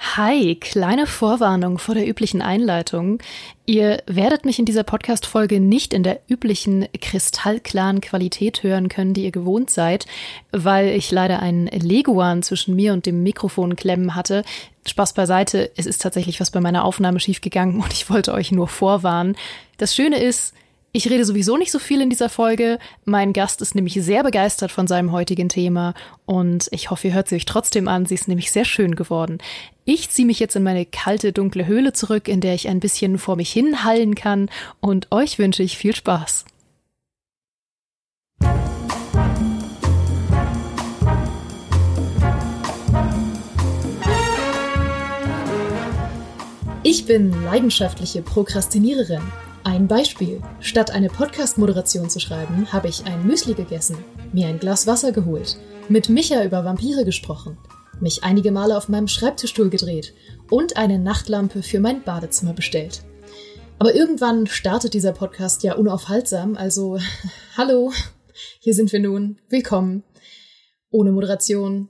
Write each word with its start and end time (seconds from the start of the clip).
Hi, 0.00 0.54
kleine 0.54 1.08
Vorwarnung 1.08 1.78
vor 1.78 1.96
der 1.96 2.06
üblichen 2.06 2.40
Einleitung. 2.40 3.18
Ihr 3.66 4.00
werdet 4.06 4.44
mich 4.44 4.60
in 4.60 4.64
dieser 4.64 4.84
Podcast-Folge 4.84 5.58
nicht 5.58 5.92
in 5.92 6.04
der 6.04 6.20
üblichen 6.28 6.86
kristallklaren 7.00 8.00
Qualität 8.00 8.62
hören 8.62 8.88
können, 8.88 9.12
die 9.12 9.24
ihr 9.24 9.32
gewohnt 9.32 9.70
seid, 9.70 10.06
weil 10.52 10.90
ich 10.90 11.10
leider 11.10 11.40
einen 11.40 11.66
Leguan 11.66 12.44
zwischen 12.44 12.76
mir 12.76 12.92
und 12.92 13.06
dem 13.06 13.24
Mikrofon 13.24 13.74
klemmen 13.74 14.14
hatte. 14.14 14.44
Spaß 14.86 15.14
beiseite, 15.14 15.72
es 15.76 15.86
ist 15.86 16.00
tatsächlich 16.00 16.40
was 16.40 16.52
bei 16.52 16.60
meiner 16.60 16.84
Aufnahme 16.84 17.18
schiefgegangen 17.18 17.80
und 17.82 17.92
ich 17.92 18.08
wollte 18.08 18.32
euch 18.34 18.52
nur 18.52 18.68
vorwarnen. 18.68 19.36
Das 19.78 19.96
Schöne 19.96 20.22
ist, 20.22 20.54
ich 20.92 21.10
rede 21.10 21.24
sowieso 21.24 21.56
nicht 21.56 21.70
so 21.70 21.78
viel 21.78 22.00
in 22.00 22.08
dieser 22.08 22.30
Folge. 22.30 22.78
Mein 23.04 23.32
Gast 23.32 23.60
ist 23.60 23.74
nämlich 23.74 23.94
sehr 23.94 24.22
begeistert 24.22 24.72
von 24.72 24.86
seinem 24.86 25.12
heutigen 25.12 25.48
Thema 25.48 25.92
und 26.24 26.68
ich 26.70 26.90
hoffe, 26.90 27.08
ihr 27.08 27.14
hört 27.14 27.28
sie 27.28 27.36
euch 27.36 27.44
trotzdem 27.44 27.88
an. 27.88 28.06
Sie 28.06 28.14
ist 28.14 28.26
nämlich 28.26 28.50
sehr 28.50 28.64
schön 28.64 28.96
geworden. 28.96 29.38
Ich 29.90 30.10
ziehe 30.10 30.26
mich 30.26 30.38
jetzt 30.38 30.54
in 30.54 30.64
meine 30.64 30.84
kalte, 30.84 31.32
dunkle 31.32 31.64
Höhle 31.64 31.94
zurück, 31.94 32.28
in 32.28 32.42
der 32.42 32.52
ich 32.52 32.68
ein 32.68 32.78
bisschen 32.78 33.16
vor 33.16 33.36
mich 33.36 33.50
hin 33.50 33.84
hallen 33.84 34.14
kann 34.14 34.50
und 34.80 35.10
euch 35.10 35.38
wünsche 35.38 35.62
ich 35.62 35.78
viel 35.78 35.96
Spaß. 35.96 36.44
Ich 46.82 47.06
bin 47.06 47.32
leidenschaftliche 47.44 48.20
Prokrastiniererin. 48.20 49.22
Ein 49.64 49.88
Beispiel. 49.88 50.42
Statt 50.60 50.90
eine 50.90 51.08
Podcast-Moderation 51.08 52.10
zu 52.10 52.20
schreiben, 52.20 52.70
habe 52.70 52.88
ich 52.88 53.06
ein 53.06 53.26
Müsli 53.26 53.54
gegessen, 53.54 53.96
mir 54.34 54.48
ein 54.48 54.58
Glas 54.58 54.86
Wasser 54.86 55.12
geholt, 55.12 55.56
mit 55.88 56.10
Micha 56.10 56.44
über 56.44 56.62
Vampire 56.62 57.06
gesprochen, 57.06 57.56
mich 58.00 58.24
einige 58.24 58.52
Male 58.52 58.76
auf 58.76 58.88
meinem 58.88 59.08
Schreibtischstuhl 59.08 59.70
gedreht 59.70 60.14
und 60.50 60.76
eine 60.76 60.98
Nachtlampe 60.98 61.62
für 61.62 61.80
mein 61.80 62.02
Badezimmer 62.02 62.52
bestellt. 62.52 63.02
Aber 63.78 63.94
irgendwann 63.94 64.46
startet 64.46 64.94
dieser 64.94 65.12
Podcast 65.12 65.62
ja 65.62 65.74
unaufhaltsam, 65.74 66.56
also 66.56 66.98
hallo, 67.56 67.92
hier 68.60 68.74
sind 68.74 68.92
wir 68.92 69.00
nun, 69.00 69.38
willkommen. 69.48 70.02
Ohne 70.90 71.12
Moderation, 71.12 71.88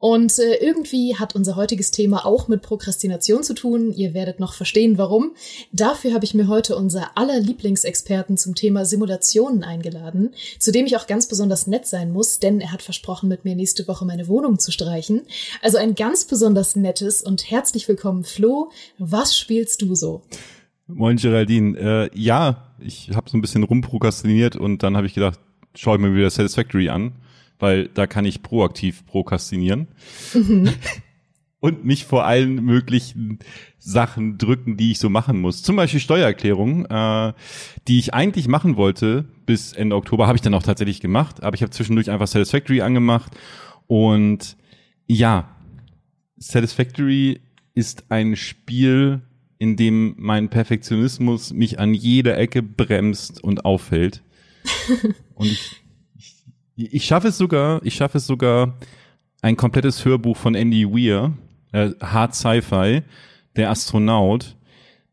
und 0.00 0.38
äh, 0.38 0.54
irgendwie 0.54 1.16
hat 1.16 1.36
unser 1.36 1.56
heutiges 1.56 1.90
Thema 1.90 2.24
auch 2.24 2.48
mit 2.48 2.62
Prokrastination 2.62 3.42
zu 3.42 3.52
tun. 3.52 3.92
Ihr 3.92 4.14
werdet 4.14 4.40
noch 4.40 4.54
verstehen, 4.54 4.96
warum. 4.96 5.32
Dafür 5.72 6.14
habe 6.14 6.24
ich 6.24 6.32
mir 6.32 6.48
heute 6.48 6.74
unser 6.74 7.18
aller 7.18 7.38
Lieblingsexperten 7.38 8.38
zum 8.38 8.54
Thema 8.54 8.86
Simulationen 8.86 9.62
eingeladen, 9.62 10.30
zu 10.58 10.72
dem 10.72 10.86
ich 10.86 10.96
auch 10.96 11.06
ganz 11.06 11.28
besonders 11.28 11.66
nett 11.66 11.86
sein 11.86 12.12
muss, 12.12 12.38
denn 12.38 12.62
er 12.62 12.72
hat 12.72 12.80
versprochen, 12.80 13.28
mit 13.28 13.44
mir 13.44 13.54
nächste 13.54 13.86
Woche 13.88 14.06
meine 14.06 14.26
Wohnung 14.26 14.58
zu 14.58 14.72
streichen. 14.72 15.20
Also 15.60 15.76
ein 15.76 15.94
ganz 15.94 16.24
besonders 16.24 16.76
nettes 16.76 17.20
und 17.20 17.50
herzlich 17.50 17.86
willkommen, 17.86 18.24
Flo. 18.24 18.70
Was 18.96 19.36
spielst 19.36 19.82
du 19.82 19.94
so? 19.94 20.22
Moin 20.86 21.18
Geraldine. 21.18 21.78
Äh, 21.78 22.18
ja, 22.18 22.72
ich 22.78 23.10
habe 23.14 23.28
so 23.28 23.36
ein 23.36 23.42
bisschen 23.42 23.64
rumprokrastiniert 23.64 24.56
und 24.56 24.82
dann 24.82 24.96
habe 24.96 25.06
ich 25.06 25.12
gedacht, 25.12 25.38
schau 25.74 25.94
ich 25.94 26.00
mir 26.00 26.14
wieder 26.14 26.30
Satisfactory 26.30 26.88
an 26.88 27.12
weil 27.60 27.88
da 27.88 28.06
kann 28.06 28.24
ich 28.24 28.42
proaktiv 28.42 29.06
prokrastinieren. 29.06 29.88
Mhm. 30.34 30.70
und 31.60 31.84
mich 31.84 32.06
vor 32.06 32.24
allen 32.24 32.56
möglichen 32.64 33.38
Sachen 33.78 34.38
drücken, 34.38 34.76
die 34.76 34.92
ich 34.92 34.98
so 34.98 35.10
machen 35.10 35.40
muss. 35.40 35.62
Zum 35.62 35.76
Beispiel 35.76 36.00
Steuererklärungen, 36.00 36.86
äh, 36.86 37.32
die 37.86 37.98
ich 37.98 38.14
eigentlich 38.14 38.48
machen 38.48 38.76
wollte 38.76 39.26
bis 39.46 39.72
Ende 39.72 39.96
Oktober, 39.96 40.26
habe 40.26 40.36
ich 40.36 40.42
dann 40.42 40.54
auch 40.54 40.62
tatsächlich 40.62 41.00
gemacht, 41.00 41.42
aber 41.42 41.54
ich 41.54 41.62
habe 41.62 41.70
zwischendurch 41.70 42.10
einfach 42.10 42.26
Satisfactory 42.26 42.80
angemacht 42.80 43.32
und 43.86 44.56
ja, 45.06 45.54
Satisfactory 46.36 47.40
ist 47.74 48.04
ein 48.08 48.36
Spiel, 48.36 49.20
in 49.58 49.76
dem 49.76 50.14
mein 50.16 50.48
Perfektionismus 50.48 51.52
mich 51.52 51.78
an 51.78 51.92
jeder 51.92 52.38
Ecke 52.38 52.62
bremst 52.62 53.42
und 53.44 53.64
auffällt. 53.64 54.22
und 55.34 55.46
ich 55.46 55.82
ich 56.86 57.04
schaffe 57.04 57.28
es 57.28 57.38
sogar, 57.38 57.80
ich 57.84 57.94
schaffe 57.94 58.18
es 58.18 58.26
sogar, 58.26 58.78
ein 59.42 59.56
komplettes 59.56 60.04
Hörbuch 60.04 60.36
von 60.36 60.54
Andy 60.54 60.86
Weir, 60.86 61.32
äh, 61.72 61.90
Hard 62.00 62.34
Sci-Fi, 62.34 63.02
der 63.56 63.70
Astronaut, 63.70 64.56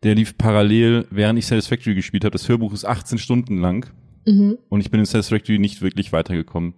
der 0.04 0.16
lief 0.16 0.38
parallel, 0.38 1.08
während 1.10 1.40
ich 1.40 1.48
Satisfactory 1.48 1.96
gespielt 1.96 2.24
habe. 2.24 2.34
Das 2.34 2.48
Hörbuch 2.48 2.74
ist 2.74 2.86
18 2.86 3.18
Stunden 3.18 3.60
lang 3.60 3.90
mhm. 4.26 4.58
und 4.70 4.82
ich 4.82 4.92
bin 4.92 5.00
in 5.00 5.06
Satisfactory 5.06 5.60
nicht 5.60 5.82
wirklich 5.82 6.12
weitergekommen. 6.12 6.74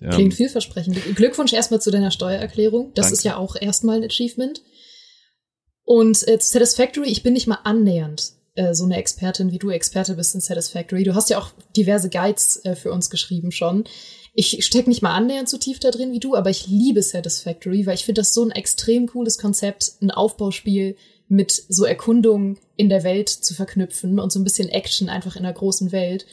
ähm, 0.00 0.10
Klingt 0.10 0.34
vielversprechend. 0.34 0.98
Glückwunsch 1.14 1.52
erstmal 1.52 1.80
zu 1.80 1.90
deiner 1.90 2.10
Steuererklärung. 2.10 2.92
Das 2.94 3.06
danke. 3.06 3.16
ist 3.16 3.24
ja 3.24 3.36
auch 3.36 3.56
erstmal 3.56 3.98
ein 3.98 4.04
Achievement. 4.04 4.62
Und 5.84 6.26
äh, 6.28 6.38
Satisfactory, 6.40 7.08
ich 7.08 7.22
bin 7.22 7.32
nicht 7.32 7.46
mal 7.46 7.58
annähernd 7.64 8.34
äh, 8.54 8.74
so 8.74 8.84
eine 8.84 8.96
Expertin 8.96 9.50
wie 9.50 9.58
du 9.58 9.70
Experte 9.70 10.14
bist 10.14 10.34
in 10.34 10.40
Satisfactory. 10.40 11.04
Du 11.04 11.14
hast 11.14 11.30
ja 11.30 11.38
auch 11.38 11.50
diverse 11.76 12.10
Guides 12.10 12.64
äh, 12.64 12.76
für 12.76 12.92
uns 12.92 13.10
geschrieben 13.10 13.50
schon. 13.50 13.84
Ich 14.34 14.64
stecke 14.64 14.88
nicht 14.88 15.02
mal 15.02 15.14
annähernd 15.14 15.48
so 15.48 15.58
tief 15.58 15.78
da 15.78 15.90
drin 15.90 16.12
wie 16.12 16.20
du, 16.20 16.34
aber 16.34 16.50
ich 16.50 16.66
liebe 16.66 17.02
Satisfactory, 17.02 17.86
weil 17.86 17.94
ich 17.94 18.04
finde 18.04 18.20
das 18.20 18.32
so 18.32 18.44
ein 18.44 18.50
extrem 18.50 19.06
cooles 19.06 19.38
Konzept, 19.38 19.92
ein 20.00 20.10
Aufbauspiel 20.10 20.96
mit 21.28 21.62
so 21.68 21.84
Erkundungen 21.84 22.58
in 22.76 22.88
der 22.88 23.04
Welt 23.04 23.28
zu 23.28 23.54
verknüpfen 23.54 24.18
und 24.18 24.32
so 24.32 24.38
ein 24.38 24.44
bisschen 24.44 24.68
Action 24.68 25.08
einfach 25.08 25.36
in 25.36 25.44
der 25.44 25.52
großen 25.52 25.92
Welt. 25.92 26.26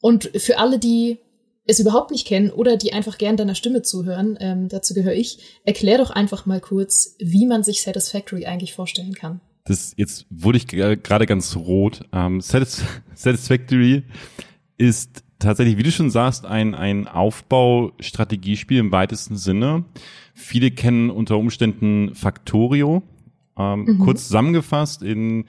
Und 0.00 0.30
für 0.36 0.58
alle, 0.58 0.78
die 0.78 1.18
es 1.64 1.78
überhaupt 1.78 2.10
nicht 2.10 2.26
kennen 2.26 2.50
oder 2.50 2.76
die 2.76 2.92
einfach 2.92 3.18
gern 3.18 3.36
deiner 3.36 3.54
Stimme 3.54 3.82
zuhören, 3.82 4.36
ähm, 4.40 4.68
dazu 4.68 4.94
gehöre 4.94 5.14
ich, 5.14 5.38
erklär 5.64 5.98
doch 5.98 6.10
einfach 6.10 6.44
mal 6.44 6.60
kurz, 6.60 7.14
wie 7.18 7.46
man 7.46 7.62
sich 7.62 7.82
Satisfactory 7.82 8.46
eigentlich 8.46 8.74
vorstellen 8.74 9.14
kann 9.14 9.40
das 9.64 9.94
jetzt 9.96 10.26
wurde 10.30 10.58
ich 10.58 10.66
gerade 10.66 11.26
ganz 11.26 11.56
rot. 11.56 12.02
Ähm, 12.12 12.40
Satis 12.40 12.84
Satisfactory 13.14 14.02
ist 14.76 15.22
tatsächlich, 15.38 15.76
wie 15.76 15.82
du 15.82 15.92
schon 15.92 16.10
sagst, 16.10 16.46
ein, 16.46 16.74
ein 16.74 17.06
Aufbaustrategiespiel 17.08 18.78
im 18.78 18.92
weitesten 18.92 19.36
Sinne. 19.36 19.84
Viele 20.34 20.70
kennen 20.70 21.10
unter 21.10 21.38
Umständen 21.38 22.14
Factorio. 22.14 23.02
Ähm, 23.56 23.84
mhm. 23.84 23.98
Kurz 23.98 24.26
zusammengefasst, 24.26 25.02
in 25.02 25.44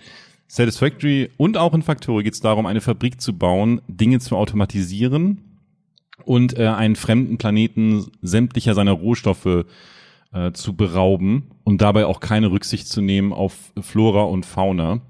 Satisfactory 0.48 1.32
und 1.38 1.58
auch 1.58 1.74
in 1.74 1.82
Factorio 1.82 2.24
geht 2.24 2.34
es 2.34 2.42
darum, 2.42 2.66
eine 2.66 2.82
Fabrik 2.82 3.22
zu 3.22 3.38
bauen, 3.38 3.82
Dinge 3.88 4.20
zu 4.20 4.36
automatisieren 4.36 5.42
und 6.26 6.58
äh, 6.60 6.68
einen 6.68 6.96
fremden 6.96 7.38
Planeten 7.38 8.06
sämtlicher 8.22 8.76
seiner 8.76 8.92
Rohstoffe 8.92 9.66
äh, 10.34 10.52
zu 10.52 10.76
berauben 10.76 11.52
und 11.64 11.82
dabei 11.82 12.06
auch 12.06 12.20
keine 12.20 12.52
Rücksicht 12.52 12.88
zu 12.88 13.02
nehmen 13.02 13.34
auf 13.34 13.72
Flora 13.80 14.24
und 14.24 14.46
Fauna. 14.46 15.02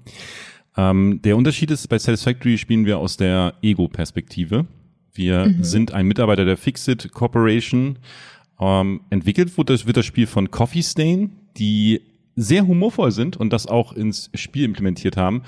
Ähm, 0.76 1.20
der 1.22 1.36
Unterschied 1.36 1.70
ist, 1.70 1.88
bei 1.88 1.98
Satisfactory 1.98 2.58
spielen 2.58 2.86
wir 2.86 2.98
aus 2.98 3.16
der 3.16 3.54
Ego-Perspektive. 3.62 4.66
Wir 5.12 5.46
mhm. 5.46 5.64
sind 5.64 5.92
ein 5.92 6.06
Mitarbeiter 6.06 6.44
der 6.44 6.56
Fixit 6.56 7.12
Corporation. 7.12 7.98
Ähm, 8.60 9.00
entwickelt 9.10 9.56
wird 9.56 9.70
das, 9.70 9.86
wird 9.86 9.96
das 9.96 10.06
Spiel 10.06 10.26
von 10.26 10.50
Coffee 10.50 10.82
Stain, 10.82 11.32
die 11.56 12.02
sehr 12.36 12.66
humorvoll 12.66 13.12
sind 13.12 13.36
und 13.36 13.52
das 13.52 13.66
auch 13.66 13.92
ins 13.92 14.30
Spiel 14.34 14.64
implementiert 14.64 15.16
haben. 15.16 15.42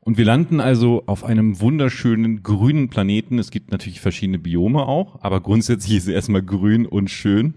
Und 0.00 0.18
wir 0.18 0.24
landen 0.24 0.58
also 0.60 1.04
auf 1.06 1.22
einem 1.22 1.60
wunderschönen 1.60 2.42
grünen 2.42 2.88
Planeten. 2.88 3.38
Es 3.38 3.50
gibt 3.50 3.70
natürlich 3.70 4.00
verschiedene 4.00 4.38
Biome 4.38 4.86
auch, 4.86 5.22
aber 5.22 5.40
grundsätzlich 5.40 5.96
ist 5.96 6.04
es 6.04 6.08
erstmal 6.08 6.42
grün 6.42 6.86
und 6.86 7.08
schön. 7.08 7.54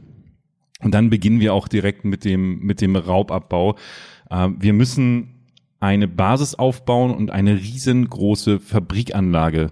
Und 0.82 0.94
dann 0.94 1.10
beginnen 1.10 1.40
wir 1.40 1.54
auch 1.54 1.68
direkt 1.68 2.06
mit 2.06 2.26
dem, 2.26 2.60
mit 2.60 2.82
dem 2.82 2.96
Raubabbau. 2.96 3.76
Äh, 4.30 4.50
wir 4.60 4.74
müssen 4.74 5.36
eine 5.80 6.08
Basis 6.08 6.56
aufbauen 6.56 7.14
und 7.14 7.32
eine 7.32 7.56
riesengroße 7.56 8.60
Fabrikanlage 8.60 9.72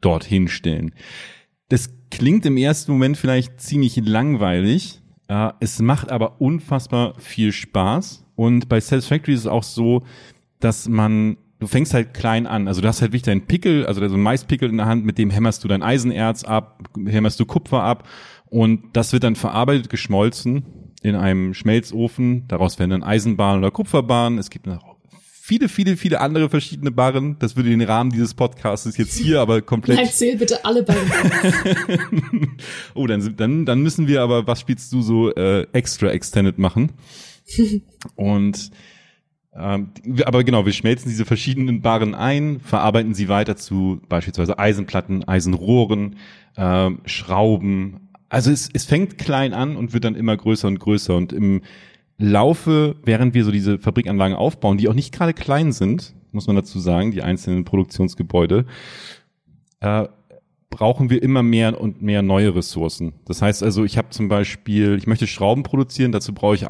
dorthin 0.00 0.48
stellen. 0.48 0.94
Das 1.68 1.90
klingt 2.10 2.44
im 2.44 2.56
ersten 2.56 2.92
Moment 2.92 3.16
vielleicht 3.16 3.60
ziemlich 3.60 3.96
langweilig. 3.96 5.00
Äh, 5.28 5.52
es 5.60 5.80
macht 5.80 6.10
aber 6.10 6.40
unfassbar 6.40 7.14
viel 7.18 7.52
Spaß. 7.52 8.24
Und 8.34 8.68
bei 8.68 8.80
Satisfactory 8.80 9.34
ist 9.34 9.40
es 9.40 9.46
auch 9.46 9.62
so, 9.62 10.02
dass 10.60 10.88
man 10.88 11.36
du 11.62 11.68
fängst 11.68 11.94
halt 11.94 12.12
klein 12.12 12.48
an. 12.48 12.66
Also 12.66 12.80
du 12.80 12.88
hast 12.88 13.00
halt 13.00 13.12
wirklich 13.12 13.22
deinen 13.22 13.46
Pickel, 13.46 13.86
also 13.86 14.06
so 14.08 14.16
ein 14.16 14.20
Maispickel 14.20 14.68
in 14.68 14.78
der 14.78 14.86
Hand, 14.86 15.04
mit 15.04 15.16
dem 15.16 15.30
hämmerst 15.30 15.62
du 15.62 15.68
dein 15.68 15.82
Eisenerz 15.82 16.42
ab, 16.42 16.88
hämmerst 17.06 17.38
du 17.38 17.46
Kupfer 17.46 17.84
ab 17.84 18.08
und 18.52 18.82
das 18.92 19.14
wird 19.14 19.24
dann 19.24 19.34
verarbeitet, 19.34 19.88
geschmolzen 19.88 20.64
in 21.02 21.14
einem 21.14 21.54
Schmelzofen. 21.54 22.46
Daraus 22.48 22.78
werden 22.78 22.90
dann 22.90 23.02
Eisenbahnen 23.02 23.60
oder 23.62 23.70
Kupferbahnen. 23.70 24.38
Es 24.38 24.50
gibt 24.50 24.66
noch 24.66 24.98
viele, 25.40 25.70
viele, 25.70 25.96
viele 25.96 26.20
andere 26.20 26.50
verschiedene 26.50 26.90
Barren. 26.90 27.38
Das 27.38 27.56
würde 27.56 27.70
den 27.70 27.80
Rahmen 27.80 28.10
dieses 28.10 28.34
Podcasts 28.34 28.94
jetzt 28.98 29.16
hier 29.16 29.40
aber 29.40 29.62
komplett. 29.62 29.98
Erzähl 29.98 30.36
bitte 30.36 30.62
alle 30.66 30.82
Barren. 30.82 31.10
oh, 32.94 33.06
dann, 33.06 33.36
dann, 33.38 33.64
dann 33.64 33.80
müssen 33.80 34.06
wir 34.06 34.20
aber, 34.20 34.46
was 34.46 34.60
spielst 34.60 34.92
du 34.92 35.00
so 35.00 35.34
äh, 35.34 35.66
extra 35.72 36.08
extended 36.08 36.58
machen? 36.58 36.92
Und 38.16 38.70
ähm, 39.54 39.92
aber 40.26 40.44
genau, 40.44 40.66
wir 40.66 40.74
schmelzen 40.74 41.08
diese 41.08 41.24
verschiedenen 41.24 41.80
Barren 41.80 42.14
ein, 42.14 42.60
verarbeiten 42.60 43.14
sie 43.14 43.30
weiter 43.30 43.56
zu 43.56 44.02
beispielsweise 44.10 44.58
Eisenplatten, 44.58 45.24
Eisenrohren, 45.26 46.16
äh, 46.56 46.90
Schrauben, 47.06 48.01
also 48.32 48.50
es, 48.50 48.70
es 48.72 48.86
fängt 48.86 49.18
klein 49.18 49.52
an 49.52 49.76
und 49.76 49.92
wird 49.92 50.04
dann 50.04 50.14
immer 50.14 50.34
größer 50.34 50.66
und 50.66 50.78
größer 50.78 51.14
und 51.14 51.34
im 51.34 51.60
laufe, 52.16 52.96
während 53.04 53.34
wir 53.34 53.44
so 53.44 53.50
diese 53.50 53.78
Fabrikanlagen 53.78 54.34
aufbauen, 54.34 54.78
die 54.78 54.88
auch 54.88 54.94
nicht 54.94 55.12
gerade 55.12 55.34
klein 55.34 55.72
sind, 55.72 56.14
muss 56.32 56.46
man 56.46 56.56
dazu 56.56 56.80
sagen, 56.80 57.10
die 57.10 57.20
einzelnen 57.20 57.64
Produktionsgebäude, 57.64 58.64
äh, 59.80 60.08
brauchen 60.70 61.10
wir 61.10 61.22
immer 61.22 61.42
mehr 61.42 61.78
und 61.78 62.00
mehr 62.00 62.22
neue 62.22 62.54
Ressourcen. 62.54 63.12
Das 63.26 63.42
heißt 63.42 63.62
also, 63.62 63.84
ich 63.84 63.98
habe 63.98 64.08
zum 64.08 64.28
Beispiel, 64.28 64.96
ich 64.96 65.06
möchte 65.06 65.26
Schrauben 65.26 65.62
produzieren, 65.62 66.10
dazu 66.10 66.32
brauche 66.32 66.54
ich 66.54 66.66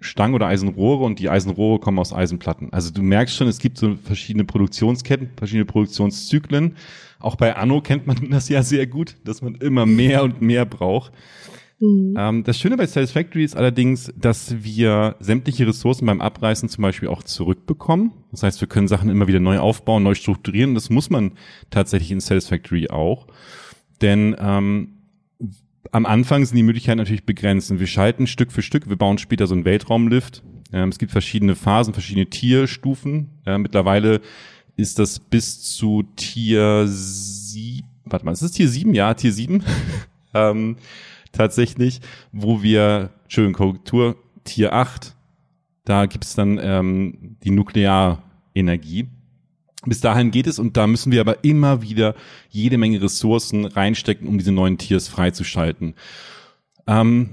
Eisenstangen 0.00 0.34
oder 0.34 0.46
Eisenrohre 0.46 1.04
und 1.04 1.18
die 1.18 1.28
Eisenrohre 1.28 1.78
kommen 1.78 1.98
aus 1.98 2.12
Eisenplatten. 2.12 2.72
Also 2.72 2.90
du 2.90 3.02
merkst 3.02 3.36
schon, 3.36 3.48
es 3.48 3.58
gibt 3.58 3.78
so 3.78 3.96
verschiedene 3.96 4.44
Produktionsketten, 4.44 5.30
verschiedene 5.36 5.66
Produktionszyklen. 5.66 6.76
Auch 7.18 7.36
bei 7.36 7.56
Anno 7.56 7.80
kennt 7.80 8.06
man 8.06 8.30
das 8.30 8.48
ja 8.48 8.62
sehr 8.62 8.86
gut, 8.86 9.16
dass 9.24 9.42
man 9.42 9.56
immer 9.56 9.86
mehr 9.86 10.22
und 10.24 10.40
mehr 10.40 10.64
braucht. 10.64 11.12
Mhm. 11.80 12.14
Ähm, 12.16 12.44
das 12.44 12.58
Schöne 12.58 12.76
bei 12.76 12.86
Satisfactory 12.86 13.44
ist 13.44 13.56
allerdings, 13.56 14.12
dass 14.16 14.62
wir 14.62 15.16
sämtliche 15.20 15.66
Ressourcen 15.66 16.06
beim 16.06 16.20
Abreißen 16.20 16.68
zum 16.68 16.82
Beispiel 16.82 17.08
auch 17.08 17.22
zurückbekommen. 17.22 18.12
Das 18.30 18.42
heißt, 18.42 18.60
wir 18.60 18.68
können 18.68 18.88
Sachen 18.88 19.08
immer 19.08 19.28
wieder 19.28 19.40
neu 19.40 19.58
aufbauen, 19.58 20.02
neu 20.02 20.14
strukturieren. 20.14 20.74
Das 20.74 20.90
muss 20.90 21.10
man 21.10 21.32
tatsächlich 21.70 22.10
in 22.10 22.20
Satisfactory 22.20 22.88
auch. 22.88 23.26
Denn 24.02 24.36
ähm, 24.38 24.99
am 25.92 26.06
Anfang 26.06 26.44
sind 26.44 26.56
die 26.56 26.62
Möglichkeiten 26.62 26.98
natürlich 26.98 27.24
begrenzt. 27.24 27.78
wir 27.78 27.86
schalten 27.86 28.26
Stück 28.26 28.52
für 28.52 28.62
Stück. 28.62 28.88
Wir 28.88 28.96
bauen 28.96 29.18
später 29.18 29.46
so 29.46 29.54
einen 29.54 29.64
Weltraumlift. 29.64 30.42
Ähm, 30.72 30.88
es 30.90 30.98
gibt 30.98 31.12
verschiedene 31.12 31.56
Phasen, 31.56 31.94
verschiedene 31.94 32.26
Tierstufen. 32.26 33.30
Äh, 33.46 33.58
mittlerweile 33.58 34.20
ist 34.76 34.98
das 34.98 35.18
bis 35.18 35.76
zu 35.76 36.04
Tier 36.16 36.86
sieben. 36.86 37.88
Warte 38.04 38.24
mal, 38.24 38.32
ist 38.32 38.42
das 38.42 38.52
Tier 38.52 38.68
sieben? 38.68 38.94
Ja, 38.94 39.14
Tier 39.14 39.32
sieben. 39.32 39.62
ähm, 40.34 40.76
tatsächlich, 41.32 42.00
wo 42.32 42.62
wir, 42.62 43.10
schön 43.28 43.52
Korrektur, 43.52 44.16
Tier 44.44 44.72
8, 44.72 45.14
da 45.84 46.06
gibt's 46.06 46.34
dann 46.34 46.58
ähm, 46.62 47.36
die 47.42 47.50
Nuklearenergie. 47.50 49.08
Bis 49.86 50.00
dahin 50.00 50.30
geht 50.30 50.46
es 50.46 50.58
und 50.58 50.76
da 50.76 50.86
müssen 50.86 51.10
wir 51.10 51.20
aber 51.22 51.42
immer 51.42 51.80
wieder 51.80 52.14
jede 52.50 52.76
Menge 52.76 53.00
Ressourcen 53.00 53.64
reinstecken, 53.64 54.28
um 54.28 54.36
diese 54.36 54.52
neuen 54.52 54.76
Tiers 54.76 55.08
freizuschalten. 55.08 55.94
Ähm, 56.86 57.30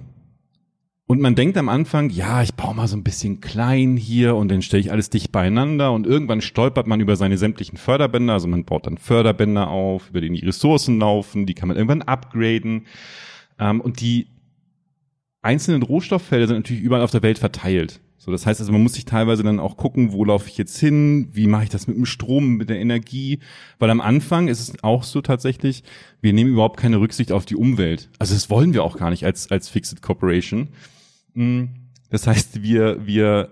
und 1.07 1.21
man 1.21 1.35
denkt 1.35 1.57
am 1.57 1.69
Anfang, 1.69 2.09
ja, 2.09 2.41
ich 2.43 2.53
baue 2.53 2.75
mal 2.75 2.87
so 2.87 2.97
ein 2.97 3.03
bisschen 3.03 3.39
klein 3.39 3.95
hier 3.95 4.35
und 4.35 4.49
dann 4.49 4.61
stelle 4.61 4.81
ich 4.81 4.91
alles 4.91 5.09
dicht 5.09 5.31
beieinander 5.31 5.93
und 5.93 6.05
irgendwann 6.05 6.41
stolpert 6.41 6.85
man 6.85 6.99
über 6.99 7.15
seine 7.15 7.37
sämtlichen 7.37 7.77
Förderbänder. 7.77 8.33
Also 8.33 8.49
man 8.49 8.65
baut 8.65 8.87
dann 8.87 8.97
Förderbänder 8.97 9.69
auf, 9.69 10.09
über 10.09 10.19
denen 10.19 10.35
die 10.35 10.45
Ressourcen 10.45 10.99
laufen, 10.99 11.45
die 11.45 11.53
kann 11.53 11.69
man 11.69 11.77
irgendwann 11.77 12.01
upgraden. 12.01 12.87
Ähm, 13.57 13.79
und 13.79 14.01
die 14.01 14.27
einzelnen 15.41 15.81
Rohstofffelder 15.81 16.47
sind 16.47 16.57
natürlich 16.57 16.83
überall 16.83 17.03
auf 17.03 17.11
der 17.11 17.23
Welt 17.23 17.39
verteilt. 17.39 18.01
So, 18.17 18.31
das 18.31 18.45
heißt 18.45 18.59
also, 18.59 18.71
man 18.71 18.83
muss 18.83 18.93
sich 18.93 19.05
teilweise 19.05 19.43
dann 19.43 19.59
auch 19.59 19.77
gucken, 19.77 20.11
wo 20.11 20.25
laufe 20.25 20.49
ich 20.49 20.57
jetzt 20.57 20.77
hin, 20.77 21.29
wie 21.33 21.47
mache 21.47 21.63
ich 21.63 21.69
das 21.69 21.87
mit 21.87 21.95
dem 21.95 22.05
Strom, 22.05 22.57
mit 22.57 22.69
der 22.69 22.79
Energie, 22.79 23.39
weil 23.79 23.89
am 23.89 24.01
Anfang 24.01 24.47
ist 24.47 24.59
es 24.59 24.83
auch 24.83 25.03
so 25.03 25.21
tatsächlich, 25.21 25.83
wir 26.19 26.33
nehmen 26.33 26.51
überhaupt 26.51 26.77
keine 26.77 26.99
Rücksicht 26.99 27.31
auf 27.31 27.45
die 27.45 27.55
Umwelt. 27.55 28.09
Also 28.19 28.33
das 28.33 28.49
wollen 28.49 28.73
wir 28.73 28.83
auch 28.83 28.97
gar 28.97 29.11
nicht 29.11 29.23
als 29.23 29.51
als 29.51 29.69
Fixed 29.69 30.01
Corporation. 30.01 30.69
Mm, 31.35 31.65
das 32.09 32.25
heißt, 32.27 32.63
wir 32.63 33.05
wir 33.05 33.51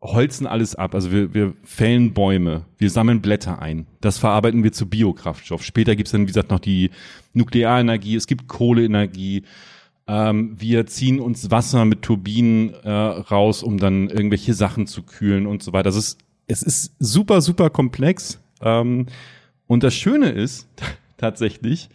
holzen 0.00 0.46
alles 0.46 0.74
ab. 0.74 0.94
Also 0.94 1.12
wir, 1.12 1.34
wir 1.34 1.52
fällen 1.64 2.12
Bäume, 2.14 2.64
wir 2.78 2.90
sammeln 2.90 3.20
Blätter 3.20 3.60
ein. 3.60 3.86
Das 4.00 4.18
verarbeiten 4.18 4.62
wir 4.62 4.72
zu 4.72 4.88
Biokraftstoff. 4.88 5.62
Später 5.62 5.96
gibt's 5.96 6.12
dann, 6.12 6.22
wie 6.22 6.26
gesagt, 6.26 6.50
noch 6.50 6.60
die 6.60 6.90
Nuklearenergie, 7.34 8.16
es 8.16 8.26
gibt 8.26 8.48
Kohleenergie. 8.48 9.42
Ähm, 10.10 10.56
wir 10.58 10.86
ziehen 10.86 11.20
uns 11.20 11.52
Wasser 11.52 11.84
mit 11.84 12.02
Turbinen 12.02 12.74
äh, 12.74 12.90
raus, 12.90 13.62
um 13.62 13.78
dann 13.78 14.10
irgendwelche 14.10 14.54
Sachen 14.54 14.88
zu 14.88 15.04
kühlen 15.04 15.46
und 15.46 15.62
so 15.62 15.72
weiter. 15.72 15.84
Das 15.84 15.94
ist, 15.94 16.18
es 16.48 16.64
ist 16.64 16.96
super, 16.98 17.40
super 17.40 17.70
komplex. 17.70 18.42
Ähm, 18.60 19.06
und 19.68 19.84
das 19.84 19.94
Schöne 19.94 20.30
ist 20.30 20.68
tatsächlich, 21.16 21.90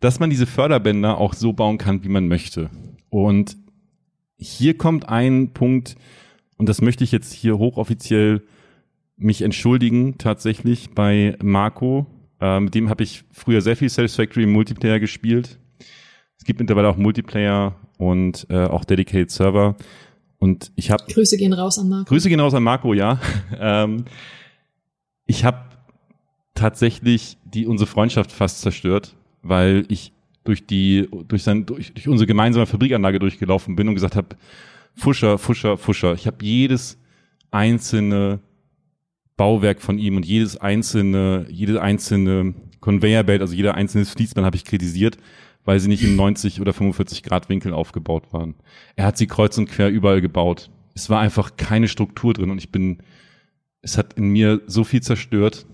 dass 0.00 0.20
man 0.20 0.28
diese 0.28 0.44
Förderbänder 0.44 1.16
auch 1.16 1.32
so 1.32 1.54
bauen 1.54 1.78
kann, 1.78 2.04
wie 2.04 2.10
man 2.10 2.28
möchte. 2.28 2.68
Und 3.08 3.56
hier 4.36 4.76
kommt 4.76 5.08
ein 5.08 5.54
Punkt, 5.54 5.96
und 6.58 6.68
das 6.68 6.82
möchte 6.82 7.02
ich 7.02 7.12
jetzt 7.12 7.32
hier 7.32 7.56
hochoffiziell 7.56 8.42
mich 9.16 9.40
entschuldigen, 9.40 10.18
tatsächlich 10.18 10.90
bei 10.90 11.34
Marco. 11.42 12.04
Äh, 12.42 12.60
mit 12.60 12.74
dem 12.74 12.90
habe 12.90 13.04
ich 13.04 13.24
früher 13.32 13.62
sehr 13.62 13.76
viel 13.76 13.88
Satisfactory 13.88 14.44
Multiplayer 14.44 15.00
gespielt. 15.00 15.58
Es 16.44 16.46
gibt 16.46 16.60
mittlerweile 16.60 16.90
auch 16.90 16.98
Multiplayer 16.98 17.74
und 17.96 18.46
äh, 18.50 18.66
auch 18.66 18.84
Dedicated 18.84 19.30
Server. 19.30 19.76
Und 20.36 20.72
ich 20.76 20.90
habe 20.90 21.02
Grüße 21.10 21.38
gehen 21.38 21.54
raus 21.54 21.78
an 21.78 21.88
Marco. 21.88 22.04
Grüße 22.04 22.28
gehen 22.28 22.38
raus 22.38 22.52
an 22.52 22.62
Marco, 22.62 22.92
ja. 22.92 23.18
ähm, 23.58 24.04
ich 25.24 25.46
habe 25.46 25.70
tatsächlich 26.52 27.38
die 27.46 27.66
unsere 27.66 27.88
Freundschaft 27.88 28.30
fast 28.30 28.60
zerstört, 28.60 29.16
weil 29.40 29.86
ich 29.88 30.12
durch 30.44 30.66
die 30.66 31.08
durch 31.28 31.44
sein 31.44 31.64
durch, 31.64 31.94
durch 31.94 32.08
unsere 32.08 32.26
gemeinsame 32.26 32.66
Fabrikanlage 32.66 33.20
durchgelaufen 33.20 33.74
bin 33.74 33.88
und 33.88 33.94
gesagt 33.94 34.14
habe, 34.14 34.36
Fuscher, 34.94 35.38
Fuscher, 35.38 35.78
Fuscher. 35.78 36.12
Ich 36.12 36.26
habe 36.26 36.44
jedes 36.44 36.98
einzelne 37.52 38.40
Bauwerk 39.38 39.80
von 39.80 39.96
ihm 39.96 40.18
und 40.18 40.26
jedes 40.26 40.58
einzelne, 40.58 41.46
jede 41.48 41.80
einzelne 41.80 42.52
Conveyor 42.80 43.22
Belt, 43.22 43.40
also 43.40 43.54
jeder 43.54 43.76
einzelne 43.76 44.04
Fließband 44.04 44.44
habe 44.44 44.56
ich 44.56 44.66
kritisiert, 44.66 45.16
weil 45.64 45.80
sie 45.80 45.88
nicht 45.88 46.02
in 46.02 46.16
90 46.16 46.60
oder 46.60 46.72
45 46.72 47.22
Grad 47.22 47.48
Winkel 47.48 47.72
aufgebaut 47.72 48.32
waren. 48.32 48.54
Er 48.96 49.06
hat 49.06 49.16
sie 49.16 49.26
kreuz 49.26 49.56
und 49.58 49.66
quer 49.66 49.88
überall 49.88 50.20
gebaut. 50.20 50.70
Es 50.94 51.10
war 51.10 51.20
einfach 51.20 51.56
keine 51.56 51.88
Struktur 51.88 52.34
drin 52.34 52.50
und 52.50 52.58
ich 52.58 52.70
bin, 52.70 52.98
es 53.82 53.98
hat 53.98 54.14
in 54.14 54.28
mir 54.28 54.60
so 54.66 54.84
viel 54.84 55.02
zerstört. 55.02 55.66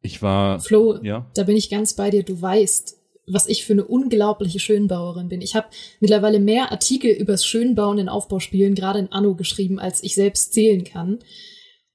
Ich 0.00 0.22
war, 0.22 0.60
Flo, 0.60 0.98
ja? 1.02 1.30
da 1.34 1.44
bin 1.44 1.56
ich 1.56 1.70
ganz 1.70 1.94
bei 1.94 2.10
dir. 2.10 2.24
Du 2.24 2.40
weißt, 2.40 2.98
was 3.26 3.46
ich 3.46 3.64
für 3.64 3.74
eine 3.74 3.84
unglaubliche 3.84 4.58
Schönbauerin 4.58 5.28
bin. 5.28 5.40
Ich 5.40 5.54
habe 5.54 5.68
mittlerweile 6.00 6.40
mehr 6.40 6.72
Artikel 6.72 7.10
übers 7.10 7.46
Schönbauen 7.46 7.98
in 7.98 8.08
Aufbauspielen, 8.08 8.74
gerade 8.74 8.98
in 8.98 9.12
Anno, 9.12 9.36
geschrieben, 9.36 9.78
als 9.78 10.02
ich 10.02 10.14
selbst 10.14 10.52
zählen 10.52 10.82
kann. 10.82 11.20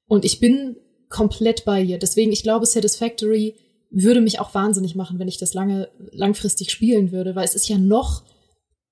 Und 0.08 0.24
ich 0.24 0.40
bin 0.40 0.78
komplett 1.10 1.66
bei 1.66 1.82
ihr. 1.82 1.98
Deswegen, 1.98 2.32
ich 2.32 2.44
glaube, 2.44 2.66
Satisfactory 2.66 3.56
würde 3.90 4.22
mich 4.22 4.40
auch 4.40 4.54
wahnsinnig 4.54 4.96
machen, 4.96 5.20
wenn 5.20 5.28
ich 5.28 5.38
das 5.38 5.54
lange, 5.54 5.90
langfristig 6.12 6.72
spielen 6.72 7.12
würde, 7.12 7.36
weil 7.36 7.46
es 7.46 7.56
ist 7.56 7.70
ja 7.70 7.78
noch 7.78 8.24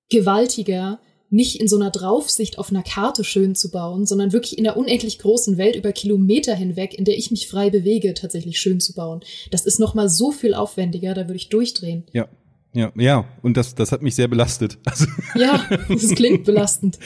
gewaltiger, 0.08 1.00
nicht 1.28 1.60
in 1.60 1.68
so 1.68 1.76
einer 1.76 1.90
Draufsicht 1.90 2.58
auf 2.58 2.70
einer 2.70 2.82
Karte 2.82 3.24
schön 3.24 3.54
zu 3.54 3.70
bauen, 3.70 4.06
sondern 4.06 4.32
wirklich 4.32 4.56
in 4.56 4.64
der 4.64 4.76
unendlich 4.76 5.18
großen 5.18 5.58
Welt 5.58 5.76
über 5.76 5.92
Kilometer 5.92 6.54
hinweg, 6.54 6.96
in 6.96 7.04
der 7.04 7.18
ich 7.18 7.30
mich 7.30 7.48
frei 7.48 7.70
bewege, 7.70 8.14
tatsächlich 8.14 8.60
schön 8.60 8.80
zu 8.80 8.94
bauen. 8.94 9.20
Das 9.50 9.66
ist 9.66 9.80
noch 9.80 9.94
mal 9.94 10.08
so 10.08 10.30
viel 10.30 10.54
aufwendiger, 10.54 11.14
da 11.14 11.22
würde 11.22 11.36
ich 11.36 11.48
durchdrehen. 11.48 12.04
Ja. 12.12 12.28
Ja, 12.72 12.92
ja, 12.94 13.26
und 13.40 13.56
das, 13.56 13.74
das 13.74 13.90
hat 13.90 14.02
mich 14.02 14.14
sehr 14.14 14.28
belastet. 14.28 14.76
Also 14.84 15.06
ja, 15.34 15.64
das 15.88 16.10
klingt 16.10 16.44
belastend. 16.44 16.98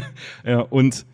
ja, 0.44 0.60
und 0.60 1.04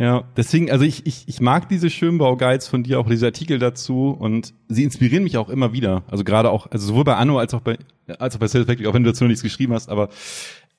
ja, 0.00 0.24
deswegen, 0.34 0.70
also 0.70 0.82
ich, 0.82 1.04
ich, 1.04 1.24
ich 1.26 1.42
mag 1.42 1.68
diese 1.68 1.90
Schönbau-Guides 1.90 2.68
von 2.68 2.82
dir, 2.82 2.98
auch 2.98 3.06
diese 3.06 3.26
Artikel 3.26 3.58
dazu 3.58 4.16
und 4.18 4.54
sie 4.66 4.82
inspirieren 4.82 5.22
mich 5.24 5.36
auch 5.36 5.50
immer 5.50 5.74
wieder. 5.74 6.04
Also 6.08 6.24
gerade 6.24 6.50
auch, 6.50 6.68
also 6.70 6.86
sowohl 6.86 7.04
bei 7.04 7.16
Anno 7.16 7.38
als 7.38 7.52
auch 7.52 7.60
bei, 7.60 7.76
als 8.18 8.34
auch 8.34 8.40
bei 8.40 8.48
Satisfactory, 8.48 8.88
auch 8.88 8.94
wenn 8.94 9.04
du 9.04 9.10
dazu 9.10 9.24
noch 9.24 9.28
nichts 9.28 9.42
geschrieben 9.42 9.74
hast, 9.74 9.90
aber 9.90 10.08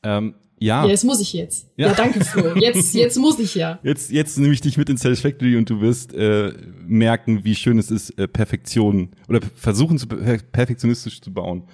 ähm, 0.01 0.33
ja. 0.57 0.85
Ja, 0.85 0.89
jetzt 0.89 1.03
muss 1.03 1.21
ich 1.21 1.33
jetzt. 1.33 1.67
Ja, 1.77 1.89
ja 1.89 1.93
danke, 1.93 2.25
Flo. 2.25 2.55
Jetzt, 2.55 2.93
jetzt 2.95 3.15
muss 3.19 3.37
ich 3.37 3.53
ja. 3.53 3.77
Jetzt, 3.83 4.09
jetzt 4.09 4.39
nehme 4.39 4.55
ich 4.55 4.61
dich 4.61 4.75
mit 4.77 4.89
in 4.89 4.97
Satisfactory 4.97 5.55
und 5.55 5.69
du 5.69 5.81
wirst 5.81 6.15
äh, 6.15 6.53
merken, 6.83 7.43
wie 7.43 7.53
schön 7.53 7.77
es 7.77 7.91
ist, 7.91 8.17
äh, 8.17 8.27
Perfektion 8.27 9.11
oder 9.29 9.41
versuchen, 9.53 9.99
zu 9.99 10.07
perfektionistisch 10.07 11.21
zu 11.21 11.31
bauen. 11.31 11.67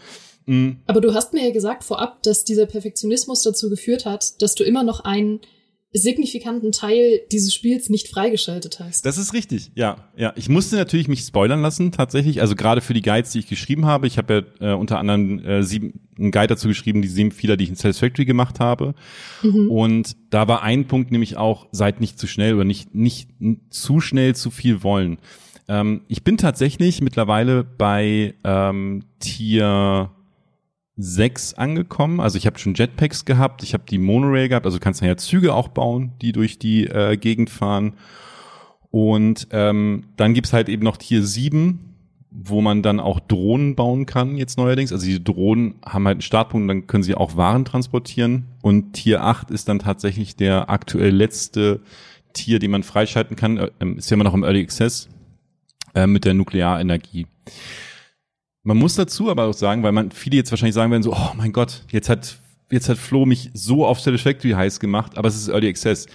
Mhm. 0.47 0.79
Aber 0.85 0.99
du 0.99 1.13
hast 1.13 1.31
mir 1.31 1.45
ja 1.47 1.53
gesagt 1.53 1.85
vorab, 1.85 2.21
dass 2.23 2.43
dieser 2.43 2.65
Perfektionismus 2.65 3.41
dazu 3.43 3.69
geführt 3.69 4.05
hat, 4.05 4.41
dass 4.41 4.53
du 4.53 4.65
immer 4.65 4.83
noch 4.83 4.99
einen 5.05 5.39
signifikanten 5.93 6.71
Teil 6.71 7.21
dieses 7.31 7.53
Spiels 7.53 7.89
nicht 7.89 8.09
freigeschaltet 8.09 8.79
hast. 8.79 9.05
Das 9.05 9.17
ist 9.17 9.33
richtig, 9.33 9.71
ja. 9.75 10.09
Ja, 10.17 10.33
ich 10.35 10.49
musste 10.49 10.75
natürlich 10.75 11.07
mich 11.07 11.21
spoilern 11.21 11.61
lassen 11.61 11.91
tatsächlich, 11.91 12.41
also 12.41 12.55
gerade 12.55 12.81
für 12.81 12.93
die 12.93 13.01
Guides, 13.01 13.31
die 13.31 13.39
ich 13.39 13.47
geschrieben 13.47 13.85
habe. 13.85 14.05
Ich 14.07 14.17
habe 14.17 14.45
ja 14.59 14.73
äh, 14.73 14.75
unter 14.75 14.99
anderem 14.99 15.39
äh, 15.39 15.63
sieben, 15.63 16.01
einen 16.17 16.31
Guide 16.31 16.47
dazu 16.47 16.67
geschrieben, 16.67 17.01
die 17.01 17.07
sieben 17.07 17.31
Fehler, 17.31 17.57
die 17.57 17.63
ich 17.63 17.69
in 17.69 17.75
Satisfactory 17.75 18.25
gemacht 18.25 18.59
habe. 18.59 18.95
Mhm. 19.43 19.71
Und 19.71 20.17
da 20.29 20.47
war 20.47 20.61
ein 20.61 20.87
Punkt 20.87 21.11
nämlich 21.11 21.37
auch, 21.37 21.67
seid 21.71 22.01
nicht 22.01 22.19
zu 22.19 22.27
schnell 22.27 22.55
oder 22.55 22.65
nicht, 22.65 22.93
nicht 22.93 23.29
zu 23.69 24.01
schnell 24.01 24.35
zu 24.35 24.51
viel 24.51 24.83
wollen. 24.83 25.17
Ähm, 25.69 26.01
ich 26.07 26.23
bin 26.23 26.37
tatsächlich 26.37 27.01
mittlerweile 27.01 27.63
bei 27.63 28.33
ähm, 28.43 29.03
Tier 29.19 30.11
6 30.97 31.53
angekommen. 31.53 32.19
Also 32.19 32.37
ich 32.37 32.45
habe 32.47 32.57
schon 32.57 32.73
Jetpacks 32.73 33.25
gehabt, 33.25 33.63
ich 33.63 33.73
habe 33.73 33.83
die 33.87 33.99
Monorail 33.99 34.49
gehabt, 34.49 34.65
also 34.65 34.77
du 34.77 34.83
kannst 34.83 35.01
ja 35.01 35.15
Züge 35.15 35.53
auch 35.53 35.67
bauen, 35.67 36.13
die 36.21 36.31
durch 36.31 36.59
die 36.59 36.87
äh, 36.87 37.17
Gegend 37.17 37.49
fahren. 37.49 37.93
Und 38.89 39.47
ähm, 39.51 40.05
dann 40.15 40.33
gibt's 40.33 40.53
halt 40.53 40.69
eben 40.69 40.83
noch 40.83 40.97
Tier 40.97 41.23
7, 41.23 41.87
wo 42.31 42.61
man 42.61 42.81
dann 42.81 42.99
auch 42.99 43.19
Drohnen 43.19 43.75
bauen 43.75 44.05
kann 44.05 44.37
jetzt 44.37 44.57
neuerdings. 44.57 44.91
Also 44.91 45.05
die 45.05 45.23
Drohnen 45.23 45.75
haben 45.85 46.05
halt 46.05 46.15
einen 46.15 46.21
Startpunkt, 46.21 46.69
dann 46.69 46.87
können 46.87 47.03
sie 47.03 47.15
auch 47.15 47.37
Waren 47.37 47.65
transportieren. 47.65 48.45
Und 48.61 48.93
Tier 48.93 49.23
8 49.23 49.51
ist 49.51 49.69
dann 49.69 49.79
tatsächlich 49.79 50.35
der 50.35 50.69
aktuell 50.69 51.13
letzte 51.13 51.81
Tier, 52.33 52.59
den 52.59 52.71
man 52.71 52.83
freischalten 52.83 53.35
kann. 53.35 53.57
Äh, 53.57 53.71
ähm, 53.79 53.97
ist 53.97 54.09
ja 54.09 54.15
immer 54.15 54.23
noch 54.23 54.33
im 54.33 54.43
Early 54.43 54.61
Access 54.61 55.09
äh, 55.93 56.07
mit 56.07 56.25
der 56.25 56.33
Nuklearenergie. 56.33 57.27
Man 58.67 58.79
muss 58.79 58.95
dazu 58.95 59.31
aber 59.31 59.45
auch 59.45 59.53
sagen, 59.53 59.81
weil 59.81 59.93
man 59.93 60.11
viele 60.11 60.35
jetzt 60.35 60.51
wahrscheinlich 60.51 60.75
sagen 60.75 60.91
werden 60.91 61.01
so, 61.01 61.13
oh 61.13 61.31
mein 61.37 61.53
Gott, 61.53 61.85
jetzt 61.89 62.09
hat 62.09 62.41
jetzt 62.69 62.89
hat 62.89 62.97
Flo 62.97 63.25
mich 63.25 63.49
so 63.53 63.85
auf 63.85 64.01
Satisfactory 64.01 64.51
heiß 64.51 64.81
gemacht, 64.81 65.17
aber 65.17 65.29
es 65.29 65.37
ist 65.37 65.47
Early 65.47 65.69
Access. 65.69 66.05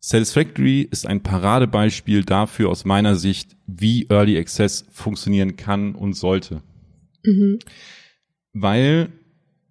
Satisfactory 0.00 0.88
ist 0.90 1.06
ein 1.06 1.22
Paradebeispiel 1.22 2.24
dafür 2.24 2.70
aus 2.70 2.86
meiner 2.86 3.16
Sicht, 3.16 3.54
wie 3.66 4.06
Early 4.08 4.38
Access 4.38 4.86
funktionieren 4.90 5.56
kann 5.56 5.94
und 5.94 6.14
sollte. 6.14 6.62
Mhm. 7.22 7.58
Weil 8.54 9.12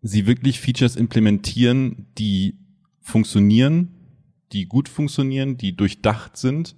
sie 0.03 0.27
wirklich 0.27 0.59
Features 0.59 0.97
implementieren, 0.97 2.05
die 2.19 2.59
funktionieren, 3.01 3.87
die 4.51 4.67
gut 4.67 4.87
funktionieren, 4.87 5.57
die 5.57 5.75
durchdacht 5.75 6.37
sind. 6.37 6.75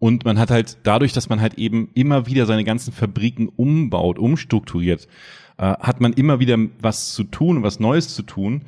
Und 0.00 0.24
man 0.24 0.38
hat 0.38 0.50
halt 0.50 0.78
dadurch, 0.82 1.12
dass 1.12 1.28
man 1.28 1.40
halt 1.40 1.54
eben 1.54 1.90
immer 1.94 2.26
wieder 2.26 2.46
seine 2.46 2.64
ganzen 2.64 2.92
Fabriken 2.92 3.48
umbaut, 3.48 4.18
umstrukturiert, 4.18 5.06
äh, 5.58 5.62
hat 5.62 6.00
man 6.00 6.14
immer 6.14 6.40
wieder 6.40 6.58
was 6.80 7.12
zu 7.12 7.22
tun, 7.22 7.62
was 7.62 7.78
Neues 7.78 8.14
zu 8.14 8.22
tun. 8.22 8.62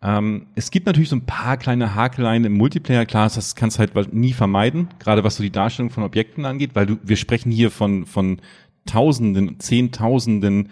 Ähm, 0.00 0.46
es 0.54 0.70
gibt 0.70 0.86
natürlich 0.86 1.08
so 1.08 1.16
ein 1.16 1.26
paar 1.26 1.56
kleine 1.56 1.96
Hakeleien 1.96 2.44
im 2.44 2.56
Multiplayer, 2.56 3.04
klar, 3.04 3.28
das 3.28 3.56
kannst 3.56 3.78
du 3.78 3.80
halt 3.80 4.14
nie 4.14 4.32
vermeiden, 4.32 4.88
gerade 5.00 5.24
was 5.24 5.36
so 5.36 5.42
die 5.42 5.50
Darstellung 5.50 5.90
von 5.90 6.04
Objekten 6.04 6.44
angeht, 6.44 6.70
weil 6.74 6.86
du, 6.86 6.98
wir 7.02 7.16
sprechen 7.16 7.50
hier 7.50 7.72
von, 7.72 8.06
von 8.06 8.40
Tausenden, 8.86 9.58
Zehntausenden 9.58 10.68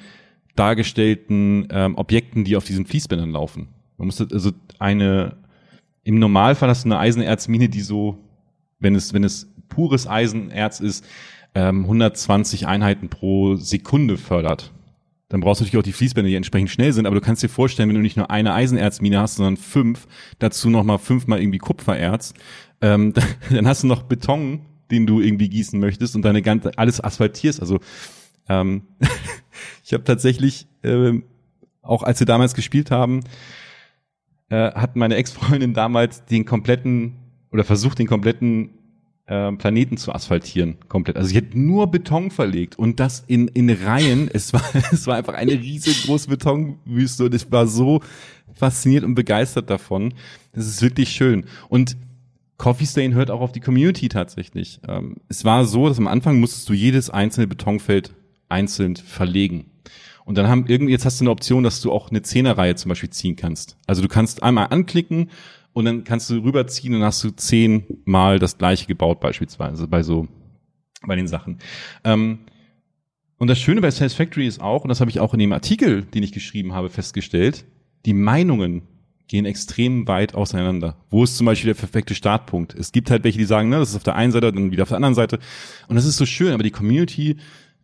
dargestellten 0.55 1.67
ähm, 1.71 1.97
Objekten, 1.97 2.45
die 2.45 2.57
auf 2.57 2.65
diesen 2.65 2.87
Fließbändern 2.87 3.31
laufen. 3.31 3.67
Man 3.99 4.07
muss 4.07 4.21
also 4.21 4.53
eine, 4.79 5.37
im 6.05 6.21
Normalfall 6.21 6.69
hast 6.69 6.85
du 6.85 6.89
eine 6.89 7.01
Eisenerzmine, 7.01 7.69
die 7.69 7.81
so, 7.81 8.19
wenn 8.79 8.95
es, 8.95 9.13
wenn 9.13 9.25
es 9.25 9.53
pures 9.75 10.07
Eisenerz 10.07 10.81
ist, 10.81 11.05
ähm, 11.55 11.83
120 11.83 12.67
Einheiten 12.67 13.09
pro 13.09 13.57
Sekunde 13.57 14.17
fördert 14.17 14.73
dann 15.35 15.41
brauchst 15.41 15.61
du 15.61 15.65
natürlich 15.65 15.81
auch 15.81 15.85
die 15.85 15.93
Fließbänder, 15.93 16.29
die 16.29 16.37
entsprechend 16.37 16.71
schnell 16.71 16.93
sind, 16.93 17.07
aber 17.07 17.17
du 17.17 17.21
kannst 17.21 17.43
dir 17.43 17.49
vorstellen, 17.49 17.89
wenn 17.89 17.97
du 17.97 18.03
nicht 18.03 18.17
nur 18.17 18.31
eine 18.31 18.55
Eisenerzmine 18.55 19.19
hast, 19.19 19.35
sondern 19.35 19.57
fünf, 19.57 20.07
dazu 20.39 20.71
nochmal 20.71 20.99
fünfmal 20.99 21.41
irgendwie 21.41 21.59
Kupfererz, 21.59 22.35
ähm, 22.81 23.15
dann 23.51 23.67
hast 23.67 23.83
du 23.83 23.89
noch 23.89 24.03
Beton, 24.03 24.61
den 24.93 25.07
du 25.07 25.21
irgendwie 25.21 25.49
gießen 25.49 25.81
möchtest 25.81 26.15
und 26.15 26.23
deine 26.23 26.41
ganze, 26.41 26.77
alles 26.79 27.03
asphaltierst. 27.03 27.61
Also 27.61 27.81
ähm, 28.49 28.83
ich 29.85 29.93
habe 29.93 30.05
tatsächlich, 30.05 30.69
äh, 30.83 31.15
auch 31.83 32.05
als 32.05 32.21
wir 32.21 32.27
damals 32.27 32.55
gespielt 32.55 32.93
haben, 32.93 33.21
äh, 34.51 34.71
hat 34.71 34.95
meine 34.95 35.17
Ex-Freundin 35.17 35.75
damals 35.75 36.27
den 36.27 36.45
kompletten 36.45 37.17
oder 37.51 37.65
versucht, 37.65 37.99
den 37.99 38.07
kompletten 38.07 38.71
äh, 39.27 39.53
Planeten 39.53 39.97
zu 39.97 40.13
asphaltieren, 40.13 40.77
komplett. 40.89 41.17
Also 41.17 41.29
sie 41.31 41.37
hat 41.37 41.55
nur 41.55 41.87
Beton 41.91 42.31
verlegt 42.31 42.79
und 42.79 43.01
das 43.01 43.25
in, 43.27 43.49
in 43.49 43.71
Reihen. 43.71 44.29
Es 44.33 44.53
war, 44.53 44.63
es 44.93 45.07
war 45.07 45.17
einfach 45.17 45.35
eine 45.35 45.53
riesengroße 45.53 46.29
Betonwüste 46.29 47.25
und 47.25 47.35
ich 47.35 47.51
war 47.51 47.67
so 47.67 48.01
fasziniert 48.55 49.05
und 49.05 49.15
begeistert 49.15 49.71
davon. 49.71 50.15
Das 50.53 50.67
ist 50.67 50.83
wirklich 50.83 51.11
schön. 51.11 51.47
Und 51.69 51.97
Coffee 52.57 52.87
Stain 52.87 53.15
hört 53.15 53.31
auch 53.31 53.41
auf 53.41 53.53
die 53.53 53.61
Community 53.61 54.09
tatsächlich. 54.09 54.81
Ähm, 54.87 55.17
es 55.29 55.45
war 55.45 55.65
so, 55.65 55.89
dass 55.89 55.99
am 55.99 56.07
Anfang 56.07 56.39
musstest 56.39 56.69
du 56.69 56.73
jedes 56.73 57.11
einzelne 57.11 57.47
Betonfeld 57.47 58.15
einzeln 58.49 58.97
verlegen. 58.97 59.71
Und 60.25 60.39
dann 60.39 60.49
haben 60.49 60.65
irgendwie, 60.69 60.93
jetzt 60.93 61.05
hast 61.05 61.21
du 61.21 61.25
eine 61.25 61.31
Option, 61.31 61.65
dass 61.65 61.81
du 61.81 61.93
auch 61.93 62.11
eine 62.11 62.23
Zehnerreihe 62.23 62.77
zum 62.77 62.89
Beispiel 62.89 63.11
ziehen 63.11 63.37
kannst. 63.37 63.77
Also 63.87 64.01
du 64.01 64.09
kannst 64.09 64.43
einmal 64.43 64.69
anklicken 64.71 65.31
und 65.75 65.85
dann 65.85 66.05
kannst 66.05 66.31
du 66.31 66.37
rüberziehen 66.37 66.95
und 66.95 67.03
hast 67.03 67.23
du 67.23 67.31
zehnmal 67.31 68.39
das 68.39 68.57
gleiche 68.57 68.87
gebaut 68.87 69.21
beispielsweise 69.21 69.87
bei 69.87 70.03
so 70.03 70.27
bei 71.07 71.17
den 71.17 71.29
Sachen. 71.29 71.59
Ähm, 72.05 72.39
und 73.37 73.49
das 73.49 73.59
Schöne 73.59 73.83
bei 73.83 73.91
Satisfactory 73.91 74.47
ist 74.47 74.63
auch, 74.63 74.85
und 74.85 74.89
das 74.89 75.01
habe 75.01 75.11
ich 75.11 75.21
auch 75.21 75.35
in 75.35 75.41
dem 75.41 75.53
Artikel, 75.53 76.03
den 76.03 76.23
ich 76.23 76.33
geschrieben 76.33 76.73
habe, 76.73 76.89
festgestellt, 76.89 77.67
die 78.07 78.15
Meinungen 78.15 78.83
gehen 79.27 79.45
extrem 79.45 80.07
weit 80.07 80.35
auseinander. 80.35 80.97
Wo 81.11 81.25
ist 81.25 81.37
zum 81.37 81.47
Beispiel 81.47 81.73
der 81.75 81.81
perfekte 81.81 82.15
Startpunkt? 82.15 82.75
Es 82.75 82.93
gibt 82.93 83.11
halt 83.11 83.25
welche, 83.25 83.39
die 83.39 83.45
sagen, 83.45 83.69
ne, 83.69 83.79
das 83.79 83.91
ist 83.91 83.97
auf 83.97 84.03
der 84.03 84.17
einen 84.17 84.33
Seite, 84.33 84.53
dann 84.53 84.71
wieder 84.71 84.85
auf 84.85 84.89
der 84.89 84.97
anderen 84.97 85.15
Seite. 85.15 85.39
Und 85.89 85.97
das 85.97 86.05
ist 86.05 86.17
so 86.17 86.25
schön, 86.25 86.53
aber 86.53 86.63
die 86.63 86.71
Community 86.71 87.37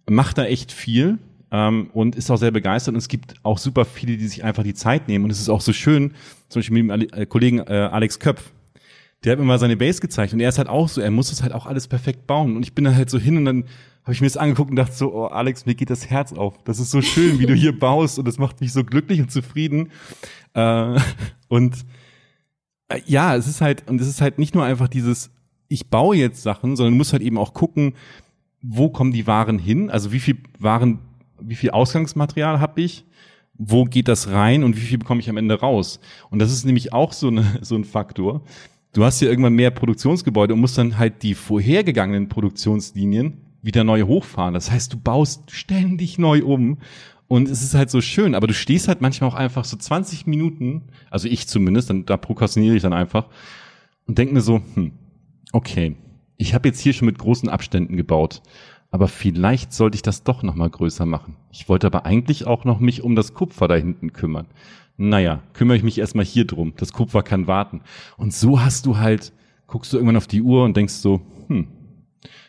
macht 0.08 0.38
da 0.38 0.44
echt 0.44 0.72
viel 0.72 1.18
ähm, 1.50 1.90
und 1.92 2.16
ist 2.16 2.30
auch 2.30 2.36
sehr 2.36 2.50
begeistert. 2.50 2.94
Und 2.94 2.98
es 2.98 3.08
gibt 3.08 3.34
auch 3.42 3.58
super 3.58 3.84
viele, 3.84 4.16
die 4.16 4.28
sich 4.28 4.44
einfach 4.44 4.62
die 4.62 4.74
Zeit 4.74 5.08
nehmen. 5.08 5.24
Und 5.24 5.30
es 5.30 5.40
ist 5.40 5.48
auch 5.48 5.60
so 5.60 5.72
schön, 5.72 6.12
zum 6.48 6.60
Beispiel 6.60 6.82
mit 6.82 7.12
dem 7.12 7.20
äh, 7.20 7.26
Kollegen 7.26 7.58
äh, 7.58 7.88
Alex 7.90 8.18
Köpf, 8.18 8.52
der 9.24 9.32
hat 9.32 9.38
mir 9.38 9.44
mal 9.44 9.58
seine 9.58 9.76
Base 9.76 10.00
gezeigt 10.00 10.32
und 10.32 10.40
er 10.40 10.48
ist 10.48 10.56
halt 10.56 10.68
auch 10.68 10.88
so, 10.88 11.00
er 11.00 11.10
muss 11.10 11.28
das 11.28 11.42
halt 11.42 11.52
auch 11.52 11.66
alles 11.66 11.88
perfekt 11.88 12.26
bauen. 12.26 12.56
Und 12.56 12.62
ich 12.62 12.74
bin 12.74 12.84
dann 12.84 12.96
halt 12.96 13.10
so 13.10 13.18
hin 13.18 13.36
und 13.36 13.44
dann 13.44 13.64
habe 14.02 14.14
ich 14.14 14.20
mir 14.22 14.26
das 14.26 14.38
angeguckt 14.38 14.70
und 14.70 14.76
dachte 14.76 14.94
so, 14.94 15.12
oh 15.14 15.26
Alex, 15.26 15.66
mir 15.66 15.74
geht 15.74 15.90
das 15.90 16.08
Herz 16.08 16.32
auf. 16.32 16.62
Das 16.64 16.78
ist 16.78 16.90
so 16.90 17.02
schön, 17.02 17.38
wie 17.38 17.46
du 17.46 17.54
hier 17.54 17.78
baust 17.78 18.18
und 18.18 18.26
das 18.26 18.38
macht 18.38 18.60
mich 18.60 18.72
so 18.72 18.82
glücklich 18.82 19.20
und 19.20 19.30
zufrieden. 19.30 19.90
Äh, 20.54 20.98
und 21.48 21.84
äh, 22.88 23.00
ja, 23.04 23.36
es 23.36 23.46
ist 23.46 23.60
halt, 23.60 23.88
und 23.88 24.00
es 24.00 24.08
ist 24.08 24.22
halt 24.22 24.38
nicht 24.38 24.54
nur 24.54 24.64
einfach 24.64 24.88
dieses, 24.88 25.30
ich 25.68 25.88
baue 25.88 26.16
jetzt 26.16 26.42
Sachen, 26.42 26.76
sondern 26.76 26.94
du 26.94 26.98
musst 26.98 27.12
halt 27.12 27.22
eben 27.22 27.36
auch 27.36 27.52
gucken, 27.52 27.94
wo 28.62 28.88
kommen 28.88 29.12
die 29.12 29.26
Waren 29.26 29.58
hin? 29.58 29.90
Also 29.90 30.12
wie 30.12 30.20
viel 30.20 30.38
Waren 30.58 30.98
wie 31.42 31.54
viel 31.54 31.70
Ausgangsmaterial 31.70 32.60
habe 32.60 32.80
ich, 32.82 33.04
wo 33.54 33.84
geht 33.84 34.08
das 34.08 34.30
rein 34.30 34.64
und 34.64 34.76
wie 34.76 34.80
viel 34.80 34.98
bekomme 34.98 35.20
ich 35.20 35.28
am 35.28 35.36
Ende 35.36 35.60
raus. 35.60 36.00
Und 36.30 36.38
das 36.38 36.50
ist 36.52 36.64
nämlich 36.64 36.92
auch 36.92 37.12
so, 37.12 37.28
eine, 37.28 37.58
so 37.60 37.74
ein 37.74 37.84
Faktor. 37.84 38.42
Du 38.92 39.04
hast 39.04 39.20
ja 39.20 39.28
irgendwann 39.28 39.54
mehr 39.54 39.70
Produktionsgebäude 39.70 40.54
und 40.54 40.60
musst 40.60 40.78
dann 40.78 40.98
halt 40.98 41.22
die 41.22 41.34
vorhergegangenen 41.34 42.28
Produktionslinien 42.28 43.38
wieder 43.62 43.84
neu 43.84 44.02
hochfahren. 44.02 44.54
Das 44.54 44.70
heißt, 44.70 44.92
du 44.92 44.96
baust 44.98 45.50
ständig 45.50 46.18
neu 46.18 46.42
um 46.42 46.78
und 47.28 47.48
es 47.48 47.62
ist 47.62 47.74
halt 47.74 47.90
so 47.90 48.00
schön, 48.00 48.34
aber 48.34 48.46
du 48.46 48.54
stehst 48.54 48.88
halt 48.88 49.00
manchmal 49.00 49.30
auch 49.30 49.34
einfach 49.34 49.64
so 49.64 49.76
20 49.76 50.26
Minuten, 50.26 50.82
also 51.10 51.28
ich 51.28 51.46
zumindest, 51.46 51.90
dann, 51.90 52.04
da 52.04 52.16
prokrastiniere 52.16 52.74
ich 52.74 52.82
dann 52.82 52.92
einfach 52.92 53.28
und 54.06 54.18
denke 54.18 54.34
mir 54.34 54.40
so, 54.40 54.62
hm, 54.74 54.92
okay, 55.52 55.94
ich 56.38 56.54
habe 56.54 56.68
jetzt 56.68 56.80
hier 56.80 56.92
schon 56.92 57.06
mit 57.06 57.18
großen 57.18 57.48
Abständen 57.48 57.96
gebaut 57.96 58.42
aber 58.90 59.08
vielleicht 59.08 59.72
sollte 59.72 59.96
ich 59.96 60.02
das 60.02 60.24
doch 60.24 60.42
noch 60.42 60.54
mal 60.54 60.70
größer 60.70 61.06
machen. 61.06 61.36
Ich 61.52 61.68
wollte 61.68 61.86
aber 61.86 62.06
eigentlich 62.06 62.46
auch 62.46 62.64
noch 62.64 62.80
mich 62.80 63.02
um 63.02 63.14
das 63.14 63.34
Kupfer 63.34 63.68
da 63.68 63.76
hinten 63.76 64.12
kümmern. 64.12 64.46
Naja, 64.96 65.42
kümmere 65.54 65.76
ich 65.76 65.82
mich 65.82 65.98
erstmal 65.98 66.24
hier 66.24 66.46
drum. 66.46 66.74
Das 66.76 66.92
Kupfer 66.92 67.22
kann 67.22 67.46
warten. 67.46 67.82
Und 68.16 68.34
so 68.34 68.60
hast 68.60 68.86
du 68.86 68.98
halt, 68.98 69.32
guckst 69.66 69.92
du 69.92 69.96
irgendwann 69.96 70.16
auf 70.16 70.26
die 70.26 70.42
Uhr 70.42 70.64
und 70.64 70.76
denkst 70.76 70.94
so, 70.94 71.22
hm, 71.48 71.68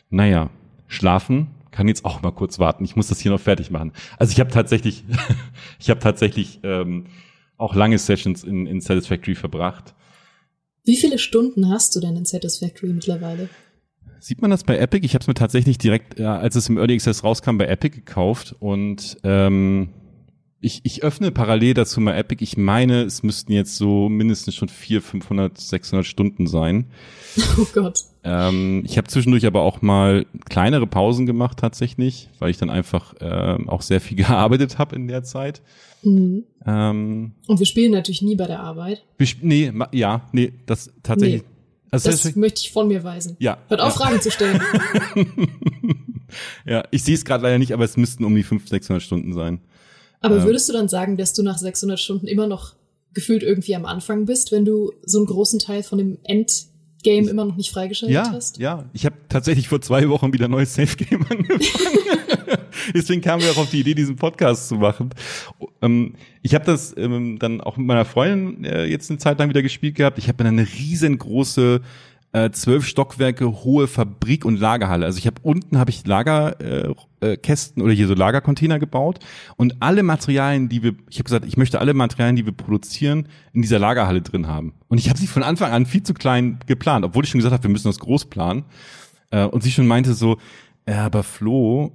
naja, 0.10 0.50
schlafen 0.88 1.48
kann 1.72 1.88
jetzt 1.88 2.04
auch 2.04 2.22
mal 2.22 2.32
kurz 2.32 2.60
warten. 2.60 2.84
Ich 2.84 2.96
muss 2.96 3.08
das 3.08 3.20
hier 3.20 3.32
noch 3.32 3.40
fertig 3.40 3.72
machen. 3.72 3.94
Also 4.18 4.34
ich 4.34 4.40
habe 4.40 4.52
tatsächlich, 4.52 5.06
ich 5.80 5.90
habe 5.90 6.00
tatsächlich 6.02 6.60
ähm, 6.64 7.06
auch 7.58 7.76
lange 7.76 7.98
Sessions 7.98 8.44
in, 8.44 8.68
in 8.68 8.82
Satisfactory 8.82 9.36
verbracht. 9.36 9.94
Wie 10.84 10.98
viele 10.98 11.20
Stunden 11.20 11.70
hast 11.70 11.96
du 11.96 12.00
denn 12.00 12.18
in 12.18 12.26
Satisfactory 12.26 12.92
mittlerweile? 12.92 13.50
Sieht 14.22 14.40
man 14.42 14.52
das 14.52 14.64
bei 14.64 14.78
Epic? 14.78 15.04
Ich 15.04 15.16
habe 15.16 15.24
es 15.24 15.28
mir 15.28 15.34
tatsächlich 15.34 15.80
direkt, 15.80 16.22
als 16.22 16.56
es 16.56 16.70
im 16.70 16.78
Early 16.78 16.94
Access 16.94 17.24
rauskam, 17.24 17.58
bei 17.58 17.66
Epic 17.66 17.96
gekauft 17.96 18.56
und 18.60 19.18
ähm, 19.24 19.90
ich, 20.60 20.82
ich 20.84 21.04
öffne 21.04 21.32
parallel 21.32 21.74
dazu 21.74 22.00
mal 22.02 22.16
Epic. 22.16 22.44
Ich 22.44 22.56
meine, 22.56 23.02
es 23.02 23.24
müssten 23.24 23.52
jetzt 23.52 23.78
so 23.78 24.10
mindestens 24.10 24.54
schon 24.54 24.70
400, 24.70 25.10
500, 25.10 25.58
600 25.58 26.06
Stunden 26.06 26.48
sein. 26.48 26.86
Oh 27.58 27.66
Gott. 27.74 27.98
Ähm, 28.24 28.84
ich 28.86 28.98
habe 28.98 29.08
zwischendurch 29.08 29.46
aber 29.46 29.62
auch 29.62 29.82
mal 29.82 30.26
kleinere 30.50 30.86
Pausen 30.86 31.26
gemacht 31.26 31.58
tatsächlich, 31.58 32.30
weil 32.40 32.52
ich 32.52 32.58
dann 32.58 32.70
einfach 32.70 33.16
äh, 33.22 33.58
auch 33.68 33.82
sehr 33.82 34.02
viel 34.02 34.18
gearbeitet 34.18 34.78
habe 34.78 34.96
in 34.98 35.08
der 35.08 35.24
Zeit. 35.24 35.62
Mhm. 36.04 36.44
Ähm, 36.66 37.32
Und 37.48 37.60
wir 37.60 37.66
spielen 37.66 37.94
natürlich 37.94 38.22
nie 38.22 38.36
bei 38.36 38.48
der 38.48 38.60
Arbeit. 38.60 39.04
Wir, 39.18 39.28
nee, 39.42 39.72
ja, 39.94 40.28
nee, 40.34 40.54
das 40.66 40.92
tatsächlich. 41.04 41.44
Nee. 41.44 41.48
Also 41.92 42.10
das, 42.10 42.24
das 42.24 42.36
möchte 42.36 42.62
ich 42.62 42.72
von 42.72 42.88
mir 42.88 43.04
weisen. 43.04 43.36
Ja. 43.40 43.58
Hört 43.68 43.82
auf, 43.82 43.94
ja. 43.94 44.06
Fragen 44.06 44.22
zu 44.22 44.32
stellen. 44.32 44.62
ja, 46.66 46.84
ich 46.90 47.04
sehe 47.04 47.16
es 47.16 47.26
gerade 47.26 47.44
leider 47.44 47.60
nicht, 47.60 47.74
aber 47.74 47.84
es 47.84 47.98
müssten 47.98 48.24
um 48.24 48.34
die 48.34 48.44
500, 48.44 48.70
600 48.70 49.04
Stunden 49.04 49.34
sein. 49.34 49.60
Aber 50.22 50.38
ähm. 50.38 50.44
würdest 50.44 50.70
du 50.70 50.74
dann 50.74 50.88
sagen, 50.88 51.18
dass 51.18 51.34
du 51.34 51.44
nach 51.44 51.58
600 51.58 52.00
Stunden 52.00 52.28
immer 52.28 52.48
noch 52.48 52.76
gefühlt 53.14 53.44
irgendwie 53.44 53.76
am 53.76 53.86
Anfang 53.86 54.26
bist, 54.26 54.54
wenn 54.54 54.64
du 54.64 54.94
so 55.04 55.18
einen 55.18 55.28
großen 55.28 55.60
Teil 55.60 55.84
von 55.84 55.98
dem 55.98 56.18
Endgame 56.24 57.30
immer 57.30 57.44
noch 57.44 57.58
nicht 57.58 57.72
freigeschaltet 57.72 58.16
ja, 58.16 58.32
hast? 58.32 58.58
Ja, 58.58 58.90
ich 58.94 59.06
habe 59.06 59.18
tatsächlich 59.28 59.68
vor 59.68 59.82
zwei 59.82 60.08
Wochen 60.08 60.32
wieder 60.32 60.48
neues 60.48 60.74
Safe 60.74 60.96
Game 60.96 61.26
angefangen. 61.30 62.21
Deswegen 62.94 63.22
kamen 63.22 63.44
wir 63.44 63.52
auch 63.52 63.58
auf 63.58 63.70
die 63.70 63.80
Idee, 63.80 63.96
diesen 63.96 64.16
Podcast 64.16 64.68
zu 64.68 64.76
machen. 64.76 65.10
Ähm, 65.82 66.16
ich 66.42 66.56
habe 66.56 66.66
das 66.66 66.96
ähm, 66.98 67.40
dann 67.40 67.62
auch 67.62 67.78
mit 67.78 67.88
meiner 67.88 68.06
Freundin 68.06 68.64
äh, 68.64 68.86
jetzt 68.86 69.10
eine 69.10 69.20
Zeit 69.20 69.40
lang 69.40 69.50
wieder 69.50 69.62
gespielt 69.62 69.96
gehabt. 69.96 70.18
Ich 70.18 70.28
habe 70.28 70.44
mir 70.44 70.50
eine 70.50 70.68
riesengroße 70.68 71.82
äh, 72.34 72.52
zwölf 72.52 72.86
Stockwerke 72.86 73.64
hohe 73.64 73.88
Fabrik 73.88 74.46
und 74.46 74.60
Lagerhalle. 74.60 75.06
Also 75.06 75.18
ich 75.18 75.28
habe 75.28 75.38
unten 75.44 75.78
habe 75.78 75.90
ich 75.90 76.06
Lagerkästen 76.06 77.12
äh, 77.22 77.82
äh, 77.82 77.84
oder 77.84 77.94
hier 77.94 78.08
so 78.08 78.14
Lagercontainer 78.14 78.80
gebaut 78.80 79.20
und 79.58 79.82
alle 79.82 80.04
Materialien, 80.04 80.70
die 80.70 80.84
wir, 80.84 80.94
ich 81.10 81.18
habe 81.18 81.26
gesagt, 81.26 81.46
ich 81.46 81.58
möchte 81.58 81.80
alle 81.80 81.94
Materialien, 81.94 82.36
die 82.36 82.46
wir 82.46 82.54
produzieren, 82.54 83.28
in 83.54 83.62
dieser 83.62 83.80
Lagerhalle 83.80 84.22
drin 84.22 84.48
haben. 84.48 84.74
Und 84.88 84.98
ich 84.98 85.10
habe 85.10 85.20
sie 85.20 85.28
von 85.28 85.44
Anfang 85.44 85.72
an 85.72 85.86
viel 85.86 86.04
zu 86.04 86.14
klein 86.14 86.60
geplant, 86.68 87.04
obwohl 87.04 87.24
ich 87.24 87.30
schon 87.30 87.40
gesagt 87.40 87.54
habe, 87.54 87.64
wir 87.64 87.70
müssen 87.70 87.90
das 87.90 88.00
groß 88.00 88.26
planen. 88.30 88.64
Äh, 89.32 89.46
und 89.46 89.64
sie 89.64 89.72
schon 89.72 89.88
meinte 89.88 90.14
so, 90.14 90.38
ja, 90.88 91.06
aber 91.06 91.24
Flo, 91.24 91.92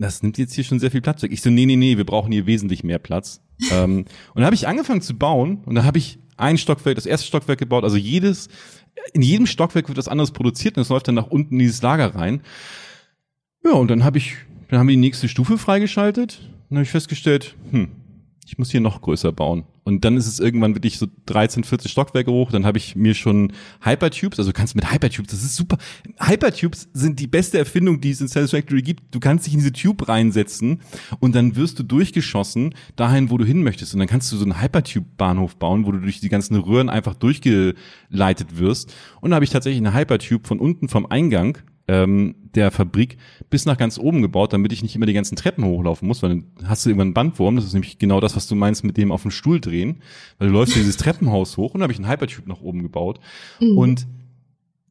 das 0.00 0.22
nimmt 0.22 0.38
jetzt 0.38 0.54
hier 0.54 0.64
schon 0.64 0.78
sehr 0.78 0.90
viel 0.90 1.02
Platz 1.02 1.22
weg. 1.22 1.32
Ich 1.32 1.42
so, 1.42 1.50
nee, 1.50 1.66
nee, 1.66 1.76
nee, 1.76 1.96
wir 1.96 2.04
brauchen 2.04 2.32
hier 2.32 2.46
wesentlich 2.46 2.82
mehr 2.84 2.98
Platz. 2.98 3.42
ähm, 3.70 3.98
und 3.98 4.06
dann 4.34 4.44
habe 4.44 4.54
ich 4.54 4.66
angefangen 4.66 5.02
zu 5.02 5.16
bauen 5.16 5.62
und 5.66 5.74
dann 5.74 5.84
habe 5.84 5.98
ich 5.98 6.18
ein 6.36 6.56
Stockwerk, 6.56 6.94
das 6.94 7.06
erste 7.06 7.26
Stockwerk 7.26 7.58
gebaut, 7.58 7.84
also 7.84 7.96
jedes, 7.96 8.48
in 9.12 9.22
jedem 9.22 9.46
Stockwerk 9.46 9.88
wird 9.88 9.98
was 9.98 10.08
anderes 10.08 10.30
produziert 10.30 10.76
und 10.76 10.82
es 10.82 10.88
läuft 10.88 11.08
dann 11.08 11.14
nach 11.16 11.26
unten 11.26 11.54
in 11.54 11.58
dieses 11.60 11.82
Lager 11.82 12.14
rein. 12.14 12.42
Ja, 13.62 13.72
und 13.72 13.88
dann 13.88 14.04
habe 14.04 14.16
ich, 14.16 14.36
dann 14.68 14.78
haben 14.78 14.88
wir 14.88 14.94
die 14.94 15.00
nächste 15.00 15.28
Stufe 15.28 15.58
freigeschaltet 15.58 16.38
und 16.40 16.70
dann 16.70 16.78
habe 16.78 16.84
ich 16.84 16.90
festgestellt, 16.90 17.54
hm, 17.70 17.88
ich 18.46 18.56
muss 18.56 18.70
hier 18.70 18.80
noch 18.80 19.02
größer 19.02 19.32
bauen. 19.32 19.64
Und 19.90 20.04
dann 20.04 20.16
ist 20.16 20.28
es 20.28 20.38
irgendwann 20.38 20.74
wirklich 20.74 20.98
so 20.98 21.06
13, 21.26 21.64
14 21.64 21.90
Stockwerke 21.90 22.30
hoch. 22.30 22.52
Dann 22.52 22.64
habe 22.64 22.78
ich 22.78 22.94
mir 22.94 23.14
schon 23.14 23.52
Hypertubes, 23.80 24.38
also 24.38 24.52
kannst 24.52 24.76
mit 24.76 24.90
Hypertubes, 24.90 25.32
das 25.32 25.42
ist 25.42 25.56
super. 25.56 25.78
Hypertubes 26.20 26.88
sind 26.92 27.18
die 27.18 27.26
beste 27.26 27.58
Erfindung, 27.58 28.00
die 28.00 28.10
es 28.10 28.20
in 28.20 28.28
Satisfactory 28.28 28.82
gibt. 28.82 29.14
Du 29.14 29.18
kannst 29.18 29.46
dich 29.46 29.54
in 29.54 29.58
diese 29.58 29.72
Tube 29.72 30.08
reinsetzen 30.08 30.80
und 31.18 31.34
dann 31.34 31.56
wirst 31.56 31.78
du 31.78 31.82
durchgeschossen 31.82 32.74
dahin, 32.94 33.30
wo 33.30 33.38
du 33.38 33.44
hin 33.44 33.62
möchtest. 33.62 33.92
Und 33.94 33.98
dann 33.98 34.08
kannst 34.08 34.30
du 34.30 34.36
so 34.36 34.44
einen 34.44 34.60
Hypertube-Bahnhof 34.60 35.56
bauen, 35.56 35.84
wo 35.86 35.92
du 35.92 35.98
durch 35.98 36.20
die 36.20 36.28
ganzen 36.28 36.56
Röhren 36.56 36.88
einfach 36.88 37.14
durchgeleitet 37.14 38.58
wirst. 38.58 38.94
Und 39.20 39.30
da 39.30 39.34
habe 39.34 39.44
ich 39.44 39.50
tatsächlich 39.50 39.84
eine 39.84 39.94
Hypertube 39.94 40.46
von 40.46 40.60
unten 40.60 40.88
vom 40.88 41.06
Eingang 41.06 41.58
ähm, 41.90 42.36
der 42.54 42.70
Fabrik 42.70 43.16
bis 43.50 43.66
nach 43.66 43.76
ganz 43.76 43.98
oben 43.98 44.22
gebaut, 44.22 44.52
damit 44.52 44.72
ich 44.72 44.82
nicht 44.82 44.94
immer 44.94 45.06
die 45.06 45.12
ganzen 45.12 45.34
Treppen 45.34 45.64
hochlaufen 45.64 46.06
muss, 46.06 46.22
weil 46.22 46.30
dann 46.30 46.44
hast 46.64 46.84
du 46.84 46.90
irgendwann 46.90 47.08
einen 47.08 47.14
Bandwurm. 47.14 47.56
Das 47.56 47.64
ist 47.64 47.72
nämlich 47.72 47.98
genau 47.98 48.20
das, 48.20 48.36
was 48.36 48.46
du 48.46 48.54
meinst 48.54 48.84
mit 48.84 48.96
dem 48.96 49.10
auf 49.10 49.22
dem 49.22 49.32
Stuhl 49.32 49.60
drehen, 49.60 49.96
weil 50.38 50.48
du 50.48 50.54
läufst 50.54 50.76
dieses 50.76 50.96
Treppenhaus 50.96 51.56
hoch 51.56 51.74
und 51.74 51.82
habe 51.82 51.92
ich 51.92 51.98
einen 51.98 52.08
Hypertube 52.08 52.48
nach 52.48 52.60
oben 52.60 52.82
gebaut. 52.82 53.18
Mhm. 53.60 53.76
Und 53.76 54.06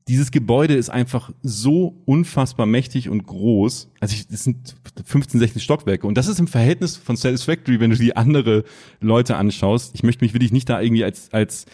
dieses 0.09 0.31
Gebäude 0.31 0.73
ist 0.73 0.89
einfach 0.89 1.31
so 1.41 2.01
unfassbar 2.05 2.65
mächtig 2.65 3.07
und 3.07 3.25
groß. 3.27 3.91
Also 3.99 4.15
ich, 4.15 4.27
das 4.27 4.43
sind 4.43 4.75
15, 5.05 5.39
16 5.39 5.61
Stockwerke. 5.61 6.05
Und 6.05 6.17
das 6.17 6.27
ist 6.27 6.39
im 6.39 6.47
Verhältnis 6.47 6.97
von 6.97 7.15
Satisfactory, 7.15 7.79
wenn 7.79 7.91
du 7.91 7.95
die 7.95 8.17
andere 8.17 8.65
Leute 8.99 9.37
anschaust. 9.37 9.93
Ich 9.93 10.03
möchte 10.03 10.25
mich 10.25 10.33
wirklich 10.33 10.51
nicht 10.51 10.67
da 10.67 10.81
irgendwie 10.81 11.03
als, 11.05 11.31
als 11.31 11.65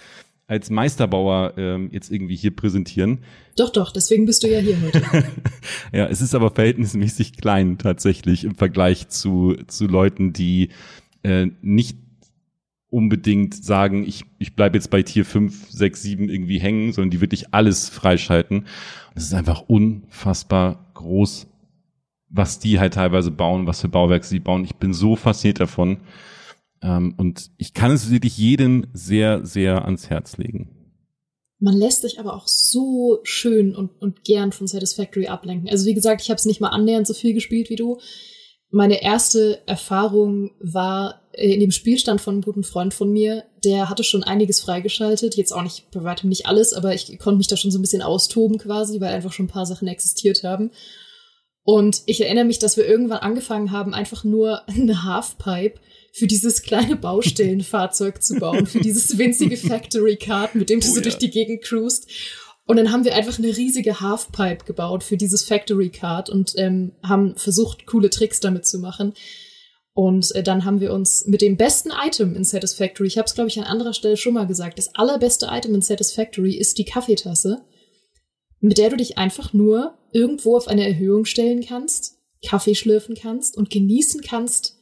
als 0.48 0.70
Meisterbauer 0.70 1.54
ähm, 1.58 1.90
jetzt 1.92 2.12
irgendwie 2.12 2.36
hier 2.36 2.56
präsentieren. 2.56 3.20
Doch, 3.58 3.72
doch, 3.72 3.92
deswegen 3.92 4.26
bist 4.26 4.44
du 4.44 4.48
ja 4.48 4.60
hier 4.60 4.80
heute. 4.82 5.02
ja, 5.92 6.06
es 6.06 6.22
ist 6.22 6.36
aber 6.36 6.52
verhältnismäßig 6.52 7.38
klein 7.38 7.78
tatsächlich 7.78 8.44
im 8.44 8.56
Vergleich 8.56 9.08
zu, 9.10 9.56
zu 9.68 9.88
Leuten, 9.88 10.34
die 10.34 10.70
äh, 11.24 11.48
nicht 11.62 11.98
unbedingt 12.90 13.56
sagen, 13.56 14.06
ich, 14.08 14.26
ich 14.38 14.56
bleibe 14.56 14.78
jetzt 14.78 14.90
bei 14.90 15.02
Tier 15.02 15.26
5, 15.26 15.70
6, 15.70 16.02
7 16.02 16.30
irgendwie 16.30 16.60
hängen, 16.60 16.94
sondern 16.94 17.10
die 17.10 17.22
wirklich 17.22 17.54
alles 17.54 17.90
freischalten. 17.90 18.68
es 19.16 19.24
ist 19.24 19.34
einfach 19.34 19.64
unfassbar 19.68 20.92
groß, 20.94 21.48
was 22.30 22.60
die 22.60 22.80
halt 22.80 22.94
teilweise 22.94 23.32
bauen, 23.32 23.68
was 23.68 23.82
für 23.82 23.90
Bauwerke 23.90 24.26
sie 24.26 24.40
bauen. 24.40 24.64
Ich 24.64 24.76
bin 24.76 24.94
so 24.94 25.16
fasziniert 25.16 25.60
davon. 25.60 25.98
Ähm, 26.86 27.16
und 27.18 27.50
ich 27.58 27.74
kann 27.74 27.92
es 27.92 28.12
wirklich 28.12 28.38
jedem 28.38 28.86
sehr, 28.94 29.46
sehr 29.46 29.86
ans 29.86 30.10
Herz 30.10 30.38
legen. 30.38 30.70
Man 31.60 31.76
lässt 31.76 32.02
sich 32.02 32.20
aber 32.20 32.36
auch 32.36 32.48
so 32.48 33.20
schön 33.24 33.76
und, 33.76 33.90
und 34.00 34.24
gern 34.24 34.52
von 34.52 34.68
Satisfactory 34.68 35.28
ablenken. 35.28 35.70
Also 35.70 35.86
wie 35.86 35.94
gesagt, 35.94 36.22
ich 36.22 36.30
habe 36.30 36.38
es 36.38 36.46
nicht 36.46 36.62
mal 36.62 36.70
annähernd 36.70 37.08
so 37.08 37.14
viel 37.14 37.34
gespielt 37.34 37.70
wie 37.70 37.76
du. 37.76 38.00
Meine 38.70 39.02
erste 39.02 39.62
Erfahrung 39.68 40.52
war 40.60 41.22
äh, 41.32 41.54
in 41.54 41.60
dem 41.60 41.72
Spielstand 41.72 42.22
von 42.22 42.36
einem 42.36 42.44
guten 42.44 42.64
Freund 42.64 42.94
von 42.94 43.12
mir. 43.12 43.46
Der 43.64 43.90
hatte 43.90 44.04
schon 44.04 44.24
einiges 44.24 44.62
freigeschaltet. 44.62 45.36
Jetzt 45.36 45.54
auch 45.54 45.64
nicht 45.64 45.90
bei 45.92 46.04
weitem 46.04 46.30
nicht 46.30 46.46
alles, 46.46 46.74
aber 46.74 46.94
ich 46.94 47.18
konnte 47.18 47.38
mich 47.38 47.48
da 47.48 47.58
schon 47.58 47.72
so 47.72 47.80
ein 47.80 47.82
bisschen 47.84 48.04
austoben 48.04 48.60
quasi, 48.60 49.02
weil 49.02 49.14
einfach 49.14 49.34
schon 49.34 49.46
ein 49.46 49.50
paar 49.50 49.66
Sachen 49.66 49.88
existiert 49.88 50.44
haben. 50.44 50.72
Und 51.64 52.04
ich 52.06 52.22
erinnere 52.22 52.46
mich, 52.46 52.60
dass 52.60 52.78
wir 52.78 52.86
irgendwann 52.86 53.20
angefangen 53.20 53.72
haben, 53.72 53.94
einfach 53.96 54.24
nur 54.24 54.62
eine 54.70 55.04
Halfpipe 55.04 55.80
für 56.16 56.28
dieses 56.28 56.62
kleine 56.62 56.96
Baustellenfahrzeug 56.96 58.24
zu 58.24 58.36
bauen, 58.36 58.68
für 58.68 58.80
dieses 58.80 59.18
winzige 59.18 59.58
Factory 59.58 60.16
Card, 60.16 60.56
mit 60.56 60.70
dem 60.70 60.80
du 60.80 60.88
oh, 60.88 60.92
so 60.92 60.96
ja. 60.98 61.02
durch 61.02 61.18
die 61.18 61.30
Gegend 61.30 61.62
cruist. 61.62 62.08
Und 62.66 62.78
dann 62.78 62.94
haben 62.94 63.04
wir 63.04 63.14
einfach 63.16 63.38
eine 63.38 63.56
riesige 63.56 64.00
Halfpipe 64.00 64.64
gebaut 64.66 65.04
für 65.04 65.18
dieses 65.18 65.44
Factory 65.44 65.90
Card 65.90 66.30
und 66.30 66.54
ähm, 66.56 66.94
haben 67.04 67.36
versucht, 67.36 67.86
coole 67.86 68.10
Tricks 68.10 68.40
damit 68.40 68.66
zu 68.66 68.80
machen. 68.80 69.14
Und 69.94 70.34
äh, 70.36 70.42
dann 70.42 70.64
haben 70.64 70.80
wir 70.80 70.94
uns 70.94 71.26
mit 71.28 71.42
dem 71.42 71.58
besten 71.58 71.92
Item 71.92 72.34
in 72.34 72.46
Satisfactory, 72.46 73.08
ich 73.08 73.18
habe 73.18 73.26
es 73.26 73.36
glaube 73.36 73.50
ich 73.50 73.60
an 73.60 73.66
anderer 73.66 73.94
Stelle 73.94 74.16
schon 74.16 74.36
mal 74.36 74.48
gesagt, 74.48 74.78
das 74.78 74.96
allerbeste 74.96 75.48
Item 75.52 75.76
in 75.76 75.82
Satisfactory 75.82 76.56
ist 76.56 76.78
die 76.78 76.86
Kaffeetasse, 76.86 77.62
mit 78.62 78.78
der 78.78 78.90
du 78.90 78.96
dich 78.96 79.18
einfach 79.18 79.52
nur 79.52 79.98
irgendwo 80.14 80.56
auf 80.56 80.70
eine 80.70 80.88
Erhöhung 80.88 81.26
stellen 81.26 81.66
kannst, 81.66 82.20
Kaffee 82.46 82.76
schlürfen 82.76 83.16
kannst 83.16 83.58
und 83.58 83.70
genießen 83.70 84.22
kannst, 84.22 84.75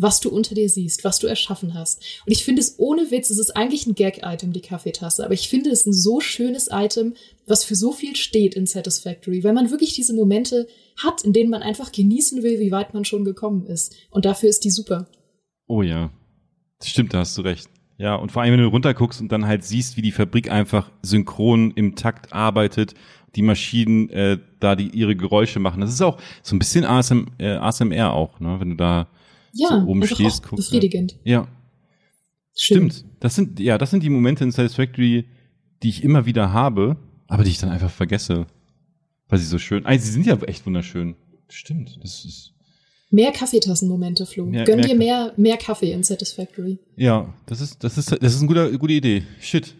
was 0.00 0.20
du 0.20 0.30
unter 0.30 0.54
dir 0.54 0.68
siehst, 0.68 1.04
was 1.04 1.18
du 1.18 1.26
erschaffen 1.26 1.74
hast. 1.74 2.02
Und 2.26 2.32
ich 2.32 2.44
finde 2.44 2.60
es 2.60 2.78
ohne 2.78 3.10
Witz, 3.10 3.30
es 3.30 3.38
ist 3.38 3.56
eigentlich 3.56 3.86
ein 3.86 3.94
Gag-Item, 3.94 4.52
die 4.52 4.60
Kaffeetasse, 4.60 5.24
aber 5.24 5.34
ich 5.34 5.48
finde 5.48 5.70
es 5.70 5.86
ein 5.86 5.92
so 5.92 6.20
schönes 6.20 6.68
Item, 6.70 7.14
was 7.46 7.64
für 7.64 7.74
so 7.74 7.92
viel 7.92 8.16
steht 8.16 8.54
in 8.54 8.66
Satisfactory, 8.66 9.44
weil 9.44 9.52
man 9.52 9.70
wirklich 9.70 9.94
diese 9.94 10.14
Momente 10.14 10.66
hat, 10.96 11.22
in 11.22 11.32
denen 11.32 11.50
man 11.50 11.62
einfach 11.62 11.92
genießen 11.92 12.42
will, 12.42 12.60
wie 12.60 12.72
weit 12.72 12.94
man 12.94 13.04
schon 13.04 13.24
gekommen 13.24 13.66
ist. 13.66 13.94
Und 14.10 14.24
dafür 14.24 14.48
ist 14.48 14.64
die 14.64 14.70
super. 14.70 15.08
Oh 15.66 15.82
ja. 15.82 16.10
Stimmt, 16.82 17.12
da 17.12 17.18
hast 17.18 17.36
du 17.36 17.42
recht. 17.42 17.68
Ja, 17.98 18.14
und 18.14 18.32
vor 18.32 18.40
allem, 18.40 18.52
wenn 18.52 18.60
du 18.60 18.68
runterguckst 18.68 19.20
und 19.20 19.30
dann 19.30 19.46
halt 19.46 19.62
siehst, 19.62 19.98
wie 19.98 20.02
die 20.02 20.12
Fabrik 20.12 20.50
einfach 20.50 20.90
synchron 21.02 21.72
im 21.72 21.96
Takt 21.96 22.32
arbeitet, 22.32 22.94
die 23.36 23.42
Maschinen 23.42 24.08
äh, 24.08 24.38
da 24.58 24.74
die 24.74 24.88
ihre 24.88 25.14
Geräusche 25.14 25.60
machen. 25.60 25.82
Das 25.82 25.92
ist 25.92 26.00
auch 26.00 26.18
so 26.42 26.56
ein 26.56 26.58
bisschen 26.58 26.84
ASM, 26.84 27.26
äh, 27.38 27.56
ASMR 27.56 28.12
auch, 28.12 28.40
ne? 28.40 28.56
Wenn 28.58 28.70
du 28.70 28.76
da 28.76 29.08
ja, 29.52 29.68
so 29.68 29.86
oben 29.86 30.06
stehst, 30.06 30.42
guckst. 30.42 30.70
Befriedigend. 30.70 31.18
Ja. 31.24 31.48
Schön. 32.54 32.90
Stimmt. 32.90 33.04
Das 33.20 33.34
sind, 33.34 33.60
ja, 33.60 33.78
das 33.78 33.90
sind 33.90 34.02
die 34.02 34.10
Momente 34.10 34.44
in 34.44 34.50
Satisfactory, 34.50 35.26
die 35.82 35.88
ich 35.88 36.04
immer 36.04 36.26
wieder 36.26 36.52
habe, 36.52 36.96
aber 37.26 37.44
die 37.44 37.50
ich 37.50 37.58
dann 37.58 37.70
einfach 37.70 37.90
vergesse. 37.90 38.46
Weil 39.28 39.38
sie 39.38 39.46
so 39.46 39.58
schön, 39.58 39.86
also 39.86 40.04
sie 40.04 40.10
sind 40.10 40.26
ja 40.26 40.40
echt 40.42 40.66
wunderschön. 40.66 41.14
Stimmt. 41.48 41.98
Das 42.02 42.24
ist. 42.24 42.52
Mehr 43.10 43.32
Kaffeetassenmomente, 43.32 44.26
Flo. 44.26 44.46
Mehr, 44.46 44.64
Gönn 44.64 44.80
mehr 44.80 44.88
dir 44.88 44.94
mehr, 44.94 45.32
mehr 45.36 45.56
Kaffee 45.56 45.92
in 45.92 46.02
Satisfactory. 46.02 46.78
Ja, 46.96 47.32
das 47.46 47.60
ist, 47.60 47.82
das 47.82 47.98
ist, 47.98 48.10
das 48.10 48.34
ist 48.34 48.38
eine 48.38 48.46
gute, 48.46 48.78
gute 48.78 48.92
Idee. 48.92 49.24
Shit 49.40 49.74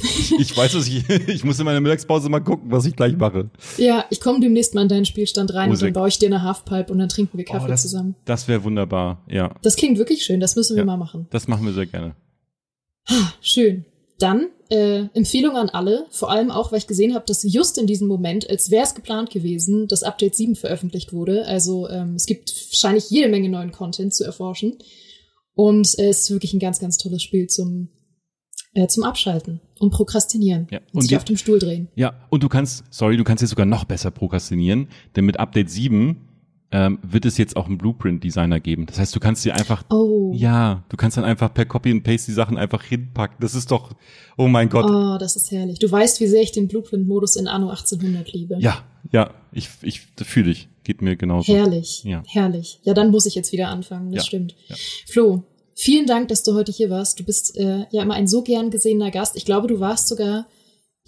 ich 0.38 0.56
weiß, 0.56 0.74
was 0.74 0.88
ich, 0.88 1.08
ich 1.28 1.44
muss 1.44 1.58
in 1.58 1.64
meiner 1.64 1.80
Mittagspause 1.80 2.28
mal 2.28 2.40
gucken, 2.40 2.70
was 2.70 2.86
ich 2.86 2.96
gleich 2.96 3.16
mache. 3.16 3.50
Ja, 3.76 4.04
ich 4.10 4.20
komme 4.20 4.40
demnächst 4.40 4.74
mal 4.74 4.82
in 4.82 4.88
deinen 4.88 5.04
Spielstand 5.04 5.54
rein 5.54 5.70
oh, 5.70 5.72
und 5.72 5.82
dann 5.82 5.92
baue 5.92 6.08
ich 6.08 6.18
dir 6.18 6.26
eine 6.26 6.42
Halfpipe 6.42 6.92
und 6.92 6.98
dann 6.98 7.08
trinken 7.08 7.38
wir 7.38 7.44
Kaffee 7.44 7.66
oh, 7.66 7.68
das, 7.68 7.82
zusammen. 7.82 8.14
Das 8.24 8.48
wäre 8.48 8.64
wunderbar, 8.64 9.24
ja. 9.28 9.54
Das 9.62 9.76
klingt 9.76 9.98
wirklich 9.98 10.24
schön, 10.24 10.40
das 10.40 10.56
müssen 10.56 10.76
wir 10.76 10.82
ja, 10.82 10.86
mal 10.86 10.96
machen. 10.96 11.26
Das 11.30 11.48
machen 11.48 11.66
wir 11.66 11.72
sehr 11.72 11.86
gerne. 11.86 12.14
Schön. 13.40 13.84
Dann 14.18 14.48
äh, 14.68 15.06
Empfehlung 15.14 15.56
an 15.56 15.68
alle, 15.68 16.06
vor 16.10 16.30
allem 16.30 16.50
auch, 16.50 16.70
weil 16.70 16.78
ich 16.78 16.86
gesehen 16.86 17.14
habe, 17.14 17.24
dass 17.26 17.42
just 17.42 17.78
in 17.78 17.86
diesem 17.86 18.06
Moment, 18.06 18.48
als 18.48 18.70
wäre 18.70 18.84
es 18.84 18.94
geplant 18.94 19.30
gewesen, 19.30 19.88
das 19.88 20.02
Update 20.02 20.36
7 20.36 20.56
veröffentlicht 20.56 21.12
wurde. 21.12 21.46
Also 21.46 21.88
ähm, 21.88 22.14
es 22.14 22.26
gibt 22.26 22.54
wahrscheinlich 22.70 23.10
jede 23.10 23.28
Menge 23.28 23.48
neuen 23.48 23.72
Content 23.72 24.14
zu 24.14 24.24
erforschen. 24.24 24.78
Und 25.54 25.98
äh, 25.98 26.08
es 26.08 26.20
ist 26.22 26.30
wirklich 26.30 26.54
ein 26.54 26.60
ganz, 26.60 26.78
ganz 26.78 26.98
tolles 26.98 27.22
Spiel 27.22 27.48
zum 27.48 27.88
äh, 28.74 28.86
zum 28.86 29.04
Abschalten 29.04 29.60
und 29.78 29.90
Prokrastinieren 29.90 30.66
ja. 30.70 30.78
und, 30.78 31.00
und 31.00 31.02
sich 31.02 31.16
auf 31.16 31.24
dem 31.24 31.36
Stuhl 31.36 31.58
drehen. 31.58 31.88
Ja, 31.94 32.14
und 32.28 32.42
du 32.42 32.48
kannst, 32.48 32.84
sorry, 32.90 33.16
du 33.16 33.24
kannst 33.24 33.42
jetzt 33.42 33.50
sogar 33.50 33.66
noch 33.66 33.84
besser 33.84 34.10
prokrastinieren, 34.10 34.88
denn 35.16 35.24
mit 35.24 35.38
Update 35.40 35.70
7 35.70 36.28
ähm, 36.72 36.98
wird 37.02 37.24
es 37.24 37.36
jetzt 37.36 37.56
auch 37.56 37.66
einen 37.66 37.78
Blueprint-Designer 37.78 38.60
geben. 38.60 38.86
Das 38.86 38.98
heißt, 38.98 39.14
du 39.14 39.18
kannst 39.18 39.44
dir 39.44 39.54
einfach, 39.54 39.84
oh. 39.90 40.32
ja, 40.34 40.84
du 40.88 40.96
kannst 40.96 41.16
dann 41.16 41.24
einfach 41.24 41.52
per 41.52 41.64
Copy 41.64 41.90
and 41.90 42.04
Paste 42.04 42.30
die 42.30 42.34
Sachen 42.34 42.58
einfach 42.58 42.84
hinpacken. 42.84 43.38
Das 43.40 43.56
ist 43.56 43.72
doch, 43.72 43.96
oh 44.36 44.46
mein 44.46 44.68
Gott. 44.68 44.88
Oh, 44.88 45.18
das 45.18 45.34
ist 45.34 45.50
herrlich. 45.50 45.80
Du 45.80 45.90
weißt, 45.90 46.20
wie 46.20 46.28
sehr 46.28 46.42
ich 46.42 46.52
den 46.52 46.68
Blueprint-Modus 46.68 47.36
in 47.36 47.48
Anno 47.48 47.70
1800 47.70 48.32
liebe. 48.32 48.56
Ja, 48.60 48.84
ja, 49.10 49.34
ich, 49.50 49.68
ich 49.82 50.02
fühle 50.22 50.50
dich. 50.50 50.68
Geht 50.84 51.02
mir 51.02 51.16
genauso. 51.16 51.52
Herrlich, 51.52 52.04
ja. 52.04 52.22
herrlich. 52.26 52.80
Ja, 52.84 52.94
dann 52.94 53.10
muss 53.10 53.26
ich 53.26 53.34
jetzt 53.34 53.52
wieder 53.52 53.68
anfangen, 53.68 54.12
das 54.12 54.24
ja. 54.24 54.26
stimmt. 54.26 54.54
Ja. 54.68 54.76
Flo, 55.06 55.42
Vielen 55.82 56.04
Dank, 56.04 56.28
dass 56.28 56.42
du 56.42 56.52
heute 56.52 56.70
hier 56.72 56.90
warst. 56.90 57.18
Du 57.18 57.24
bist 57.24 57.56
äh, 57.56 57.86
ja 57.90 58.02
immer 58.02 58.12
ein 58.12 58.26
so 58.26 58.42
gern 58.42 58.70
gesehener 58.70 59.10
Gast. 59.10 59.34
Ich 59.34 59.46
glaube, 59.46 59.66
du 59.66 59.80
warst 59.80 60.08
sogar 60.08 60.46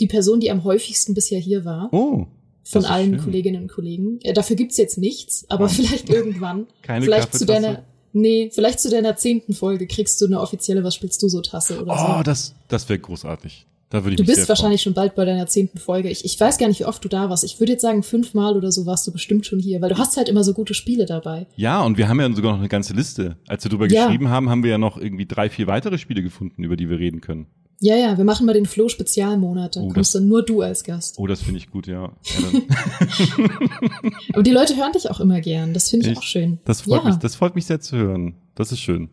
die 0.00 0.06
Person, 0.06 0.40
die 0.40 0.50
am 0.50 0.64
häufigsten 0.64 1.12
bisher 1.12 1.38
hier 1.38 1.66
war. 1.66 1.90
Oh. 1.92 2.26
Von 2.64 2.86
allen 2.86 3.16
schön. 3.16 3.24
Kolleginnen 3.24 3.64
und 3.64 3.68
Kollegen. 3.68 4.18
Äh, 4.22 4.32
dafür 4.32 4.56
gibt's 4.56 4.78
jetzt 4.78 4.96
nichts, 4.96 5.44
aber 5.50 5.68
vielleicht 5.68 6.08
irgendwann. 6.08 6.68
Keine 6.80 7.04
vielleicht 7.04 7.34
zu 7.34 7.44
deiner 7.44 7.84
Nee, 8.14 8.50
vielleicht 8.50 8.80
zu 8.80 8.88
deiner 8.88 9.16
zehnten 9.16 9.52
Folge 9.52 9.86
kriegst 9.86 10.18
du 10.22 10.26
eine 10.26 10.40
offizielle 10.40 10.82
Was 10.84 10.94
spielst 10.94 11.22
du 11.22 11.28
so 11.28 11.42
Tasse 11.42 11.82
oder 11.82 11.92
oh, 11.92 11.96
so. 11.98 12.18
Oh, 12.20 12.22
das, 12.22 12.54
das 12.68 12.88
wäre 12.88 12.98
großartig. 12.98 13.66
Da 13.92 14.02
würde 14.04 14.14
ich 14.14 14.16
Du 14.16 14.24
bist 14.24 14.48
wahrscheinlich 14.48 14.80
schon 14.82 14.94
bald 14.94 15.14
bei 15.14 15.24
deiner 15.26 15.46
zehnten 15.46 15.78
Folge. 15.78 16.08
Ich, 16.08 16.24
ich 16.24 16.40
weiß 16.40 16.56
gar 16.58 16.66
nicht, 16.68 16.80
wie 16.80 16.86
oft 16.86 17.04
du 17.04 17.08
da 17.08 17.28
warst. 17.28 17.44
Ich 17.44 17.60
würde 17.60 17.72
jetzt 17.72 17.82
sagen, 17.82 18.02
fünfmal 18.02 18.56
oder 18.56 18.72
so 18.72 18.86
warst 18.86 19.06
du 19.06 19.12
bestimmt 19.12 19.44
schon 19.44 19.58
hier, 19.58 19.80
weil 19.82 19.90
du 19.90 19.98
hast 19.98 20.16
halt 20.16 20.28
immer 20.30 20.42
so 20.44 20.54
gute 20.54 20.72
Spiele 20.74 21.04
dabei. 21.04 21.42
Freuen. 21.42 21.46
Ja, 21.56 21.82
und 21.82 21.98
wir 21.98 22.08
haben 22.08 22.20
ja 22.20 22.32
sogar 22.32 22.52
noch 22.52 22.58
eine 22.58 22.68
ganze 22.68 22.94
Liste. 22.94 23.36
Als 23.46 23.64
wir 23.64 23.70
drüber 23.70 23.86
Ja. 23.88 24.06
geschrieben 24.06 24.28
haben, 24.30 24.48
haben 24.48 24.62
wir 24.62 24.70
ja 24.70 24.78
noch 24.78 24.96
irgendwie 24.96 25.26
drei, 25.26 25.50
vier 25.50 25.66
weitere 25.66 25.98
Spiele 25.98 26.22
gefunden, 26.22 26.64
über 26.64 26.76
die 26.76 26.88
wir 26.88 26.98
reden 26.98 27.20
können. 27.20 27.46
Ja, 27.80 27.96
ja, 27.96 28.16
wir 28.16 28.24
machen 28.24 28.46
mal 28.46 28.52
den 28.52 28.64
Flo-Spezialmonat. 28.66 29.74
Da 29.76 29.80
Oh, 29.80 29.88
kommst 29.88 30.14
dann 30.14 30.28
nur 30.28 30.44
du 30.44 30.62
als 30.62 30.84
Gast. 30.84 31.16
Oh, 31.18 31.26
das 31.26 31.42
finde 31.42 31.58
ich 31.58 31.68
gut, 31.70 31.86
ja. 31.88 32.04
ja 32.22 32.40
dann, 32.40 32.62
Aber 34.32 34.42
die 34.42 34.52
Leute 34.52 34.76
hören 34.76 34.92
dich 34.92 35.10
auch 35.10 35.20
immer 35.20 35.40
gern. 35.40 35.74
Das 35.74 35.90
finde 35.90 36.06
ich 36.06 36.12
Echt? 36.12 36.18
auch 36.20 36.22
schön. 36.24 36.60
das, 36.64 36.82
freut 36.82 37.02
ja. 37.02 37.08
mich, 37.10 37.16
das 37.18 37.34
freut 37.34 37.54
mich 37.56 37.66
sehr 37.66 37.80
zu 37.80 37.96
hören. 37.96 38.36
Das 38.54 38.70
ist 38.72 38.80
schön. 38.80 39.08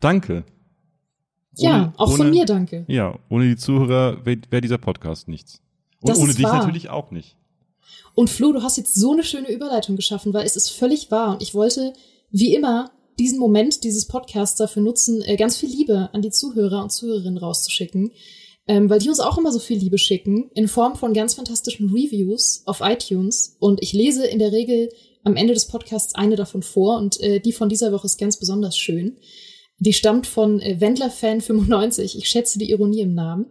Danke. 0.00 0.44
Ja, 1.58 1.76
Ohne- 1.76 1.92
auch 1.96 2.10
von 2.12 2.20
ohne- 2.22 2.30
mir 2.30 2.44
danke. 2.46 2.84
Ja, 2.88 3.18
ohne 3.30 3.48
die 3.48 3.56
Zuhörer 3.56 4.24
wäre 4.24 4.38
wär 4.50 4.60
dieser 4.60 4.78
Podcast 4.78 5.28
nichts. 5.28 5.60
Und 6.00 6.10
Das 6.10 6.18
ohne 6.18 6.34
dich 6.34 6.42
wahr. 6.44 6.58
natürlich 6.58 6.90
auch 6.90 7.10
nicht. 7.10 7.36
Und 8.14 8.30
Flo, 8.30 8.52
du 8.52 8.62
hast 8.62 8.76
jetzt 8.76 8.94
so 8.94 9.12
eine 9.12 9.24
schöne 9.24 9.50
Überleitung 9.50 9.96
geschaffen, 9.96 10.32
weil 10.34 10.46
es 10.46 10.56
ist 10.56 10.70
völlig 10.70 11.10
wahr. 11.10 11.32
Und 11.32 11.42
ich 11.42 11.54
wollte, 11.54 11.92
wie 12.30 12.54
immer, 12.54 12.90
diesen 13.18 13.38
Moment 13.38 13.84
dieses 13.84 14.06
Podcasts 14.06 14.56
dafür 14.56 14.82
nutzen, 14.82 15.22
äh, 15.22 15.36
ganz 15.36 15.56
viel 15.56 15.68
Liebe 15.70 16.10
an 16.12 16.22
die 16.22 16.30
Zuhörer 16.30 16.82
und 16.82 16.90
Zuhörerinnen 16.92 17.38
rauszuschicken. 17.38 18.12
Ähm, 18.66 18.88
weil 18.88 18.98
die 18.98 19.08
uns 19.10 19.20
auch 19.20 19.36
immer 19.36 19.52
so 19.52 19.58
viel 19.58 19.76
Liebe 19.78 19.98
schicken, 19.98 20.50
in 20.54 20.68
Form 20.68 20.96
von 20.96 21.12
ganz 21.12 21.34
fantastischen 21.34 21.90
Reviews 21.90 22.62
auf 22.64 22.80
iTunes. 22.80 23.56
Und 23.60 23.82
ich 23.82 23.92
lese 23.92 24.24
in 24.26 24.38
der 24.38 24.52
Regel 24.52 24.88
am 25.22 25.36
Ende 25.36 25.52
des 25.52 25.66
Podcasts 25.66 26.14
eine 26.14 26.36
davon 26.36 26.62
vor. 26.62 26.96
Und 26.98 27.20
äh, 27.20 27.40
die 27.40 27.52
von 27.52 27.68
dieser 27.68 27.92
Woche 27.92 28.06
ist 28.06 28.18
ganz 28.18 28.38
besonders 28.38 28.76
schön. 28.78 29.16
Die 29.78 29.92
stammt 29.92 30.26
von 30.26 30.60
äh, 30.60 30.76
Wendlerfan95. 30.80 32.16
Ich 32.16 32.28
schätze 32.28 32.58
die 32.58 32.70
Ironie 32.70 33.00
im 33.00 33.14
Namen. 33.14 33.46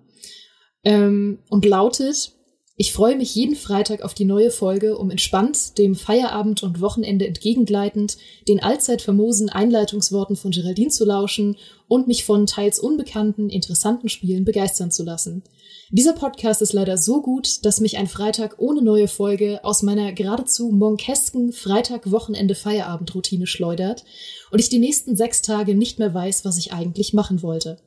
Ähm, 0.84 1.40
und 1.50 1.66
lautet, 1.66 2.34
ich 2.76 2.92
freue 2.92 3.16
mich 3.16 3.36
jeden 3.36 3.56
Freitag 3.56 4.02
auf 4.02 4.16
die 4.16 4.26
neue 4.26 4.50
Folge, 4.50 4.98
um 4.98 5.12
entspannt, 5.12 5.78
dem 5.78 5.94
Feierabend 5.94 6.64
und 6.64 6.82
Wochenende 6.82 7.28
entgegengleitend, 7.28 8.18
den 8.48 8.64
allzeit 8.64 9.04
famosen 9.04 9.50
Einleitungsworten 9.50 10.36
von 10.36 10.50
Geraldine 10.50 10.90
zu 10.90 11.06
lauschen 11.06 11.56
und 11.88 12.08
mich 12.08 12.26
von 12.26 12.48
teils 12.48 12.80
unbekannten, 12.80 13.52
interessanten 13.52 14.10
Spielen 14.10 14.44
begeistern 14.44 14.90
zu 14.90 15.04
lassen. 15.04 15.44
Dieser 15.92 16.14
Podcast 16.14 16.64
ist 16.64 16.74
leider 16.74 16.98
so 16.98 17.22
gut, 17.22 17.64
dass 17.64 17.80
mich 17.80 18.00
ein 18.00 18.08
Freitag 18.08 18.56
ohne 18.58 18.82
neue 18.82 19.08
Folge 19.08 19.64
aus 19.64 19.84
meiner 19.84 20.12
geradezu 20.12 20.72
monkesken 20.72 21.54
Freitag-Wochenende-Feierabend-Routine 21.54 23.46
schleudert 23.46 24.04
und 24.50 24.58
ich 24.58 24.70
die 24.70 24.80
nächsten 24.80 25.16
sechs 25.16 25.44
Tage 25.44 25.76
nicht 25.76 26.00
mehr 26.00 26.16
weiß, 26.16 26.44
was 26.44 26.58
ich 26.58 26.74
eigentlich 26.74 27.14
machen 27.14 27.44
wollte. 27.44 27.78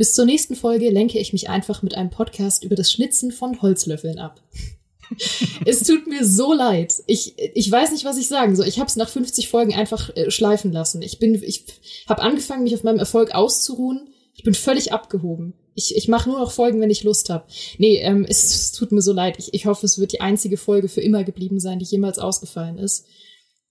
Bis 0.00 0.14
zur 0.14 0.24
nächsten 0.24 0.56
Folge 0.56 0.88
lenke 0.88 1.18
ich 1.18 1.34
mich 1.34 1.50
einfach 1.50 1.82
mit 1.82 1.94
einem 1.94 2.08
Podcast 2.08 2.64
über 2.64 2.74
das 2.74 2.90
Schnitzen 2.90 3.32
von 3.32 3.60
Holzlöffeln 3.60 4.18
ab. 4.18 4.40
es 5.66 5.82
tut 5.82 6.06
mir 6.06 6.24
so 6.24 6.54
leid. 6.54 6.94
Ich, 7.06 7.34
ich 7.36 7.70
weiß 7.70 7.92
nicht, 7.92 8.06
was 8.06 8.16
ich 8.16 8.26
sagen 8.26 8.56
soll. 8.56 8.66
Ich 8.66 8.78
habe 8.78 8.86
es 8.86 8.96
nach 8.96 9.10
50 9.10 9.50
Folgen 9.50 9.74
einfach 9.74 10.08
äh, 10.16 10.30
schleifen 10.30 10.72
lassen. 10.72 11.02
Ich 11.02 11.18
bin, 11.18 11.34
ich 11.34 11.66
habe 12.08 12.22
angefangen, 12.22 12.62
mich 12.62 12.74
auf 12.74 12.82
meinem 12.82 12.98
Erfolg 12.98 13.34
auszuruhen. 13.34 14.08
Ich 14.32 14.42
bin 14.42 14.54
völlig 14.54 14.94
abgehoben. 14.94 15.52
Ich, 15.74 15.94
ich 15.94 16.08
mache 16.08 16.30
nur 16.30 16.38
noch 16.38 16.52
Folgen, 16.52 16.80
wenn 16.80 16.88
ich 16.88 17.04
Lust 17.04 17.28
habe. 17.28 17.44
Nee, 17.76 17.98
ähm, 17.98 18.24
es, 18.26 18.54
es 18.54 18.72
tut 18.72 18.92
mir 18.92 19.02
so 19.02 19.12
leid. 19.12 19.38
Ich, 19.38 19.52
ich 19.52 19.66
hoffe, 19.66 19.84
es 19.84 19.98
wird 19.98 20.12
die 20.12 20.22
einzige 20.22 20.56
Folge 20.56 20.88
für 20.88 21.02
immer 21.02 21.24
geblieben 21.24 21.60
sein, 21.60 21.78
die 21.78 21.84
jemals 21.84 22.18
ausgefallen 22.18 22.78
ist. 22.78 23.04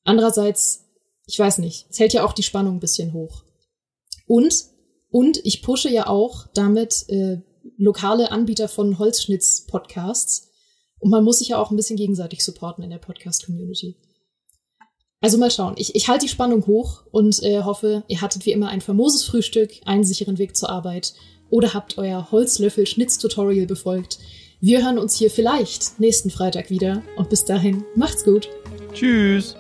Andererseits, 0.04 0.86
ich 1.26 1.40
weiß 1.40 1.58
nicht, 1.58 1.88
es 1.90 1.98
hält 1.98 2.14
ja 2.14 2.24
auch 2.24 2.34
die 2.34 2.44
Spannung 2.44 2.76
ein 2.76 2.82
bisschen 2.82 3.14
hoch. 3.14 3.42
Und 4.28 4.69
und 5.12 5.40
ich 5.44 5.62
pushe 5.62 5.90
ja 5.90 6.08
auch 6.08 6.48
damit 6.54 7.06
äh, 7.10 7.42
lokale 7.78 8.32
Anbieter 8.32 8.68
von 8.68 9.00
Holzschnitz-Podcasts. 9.00 10.48
Und 11.00 11.12
man 11.12 11.24
muss 11.24 11.40
sich 11.40 11.50
ja 11.50 11.58
auch 11.58 11.72
ein 11.72 11.78
bisschen 11.78 11.98
gegenseitig 11.98 12.44
supporten 12.44 12.84
in 12.84 12.90
der 12.90 12.98
Podcast-Community. 12.98 13.96
Also 15.22 15.38
mal 15.38 15.52
schauen. 15.52 15.76
Ich, 15.78 15.96
ich 15.96 16.08
halte 16.08 16.26
die 16.26 16.32
Spannung 16.32 16.66
hoch 16.66 17.04
und 17.12 17.42
äh, 17.44 17.64
hoffe, 17.64 18.04
ihr 18.08 18.22
hattet 18.22 18.46
wie 18.46 18.52
immer 18.52 18.70
ein 18.70 18.82
famoses 18.82 19.24
Frühstück, 19.24 19.72
einen 19.86 20.04
sicheren 20.04 20.38
Weg 20.38 20.56
zur 20.56 20.70
Arbeit 20.70 21.14
oder 21.50 21.74
habt 21.74 21.98
euer 21.98 22.32
Holzlöffel-Schnitz-Tutorial 22.32 23.66
befolgt. 23.66 24.20
Wir 24.62 24.84
hören 24.84 24.98
uns 24.98 25.16
hier 25.16 25.32
vielleicht 25.32 26.00
nächsten 26.00 26.30
Freitag 26.30 26.70
wieder 26.70 27.02
und 27.18 27.30
bis 27.30 27.46
dahin 27.46 27.86
macht's 27.96 28.24
gut. 28.24 28.50
Tschüss. 28.94 29.56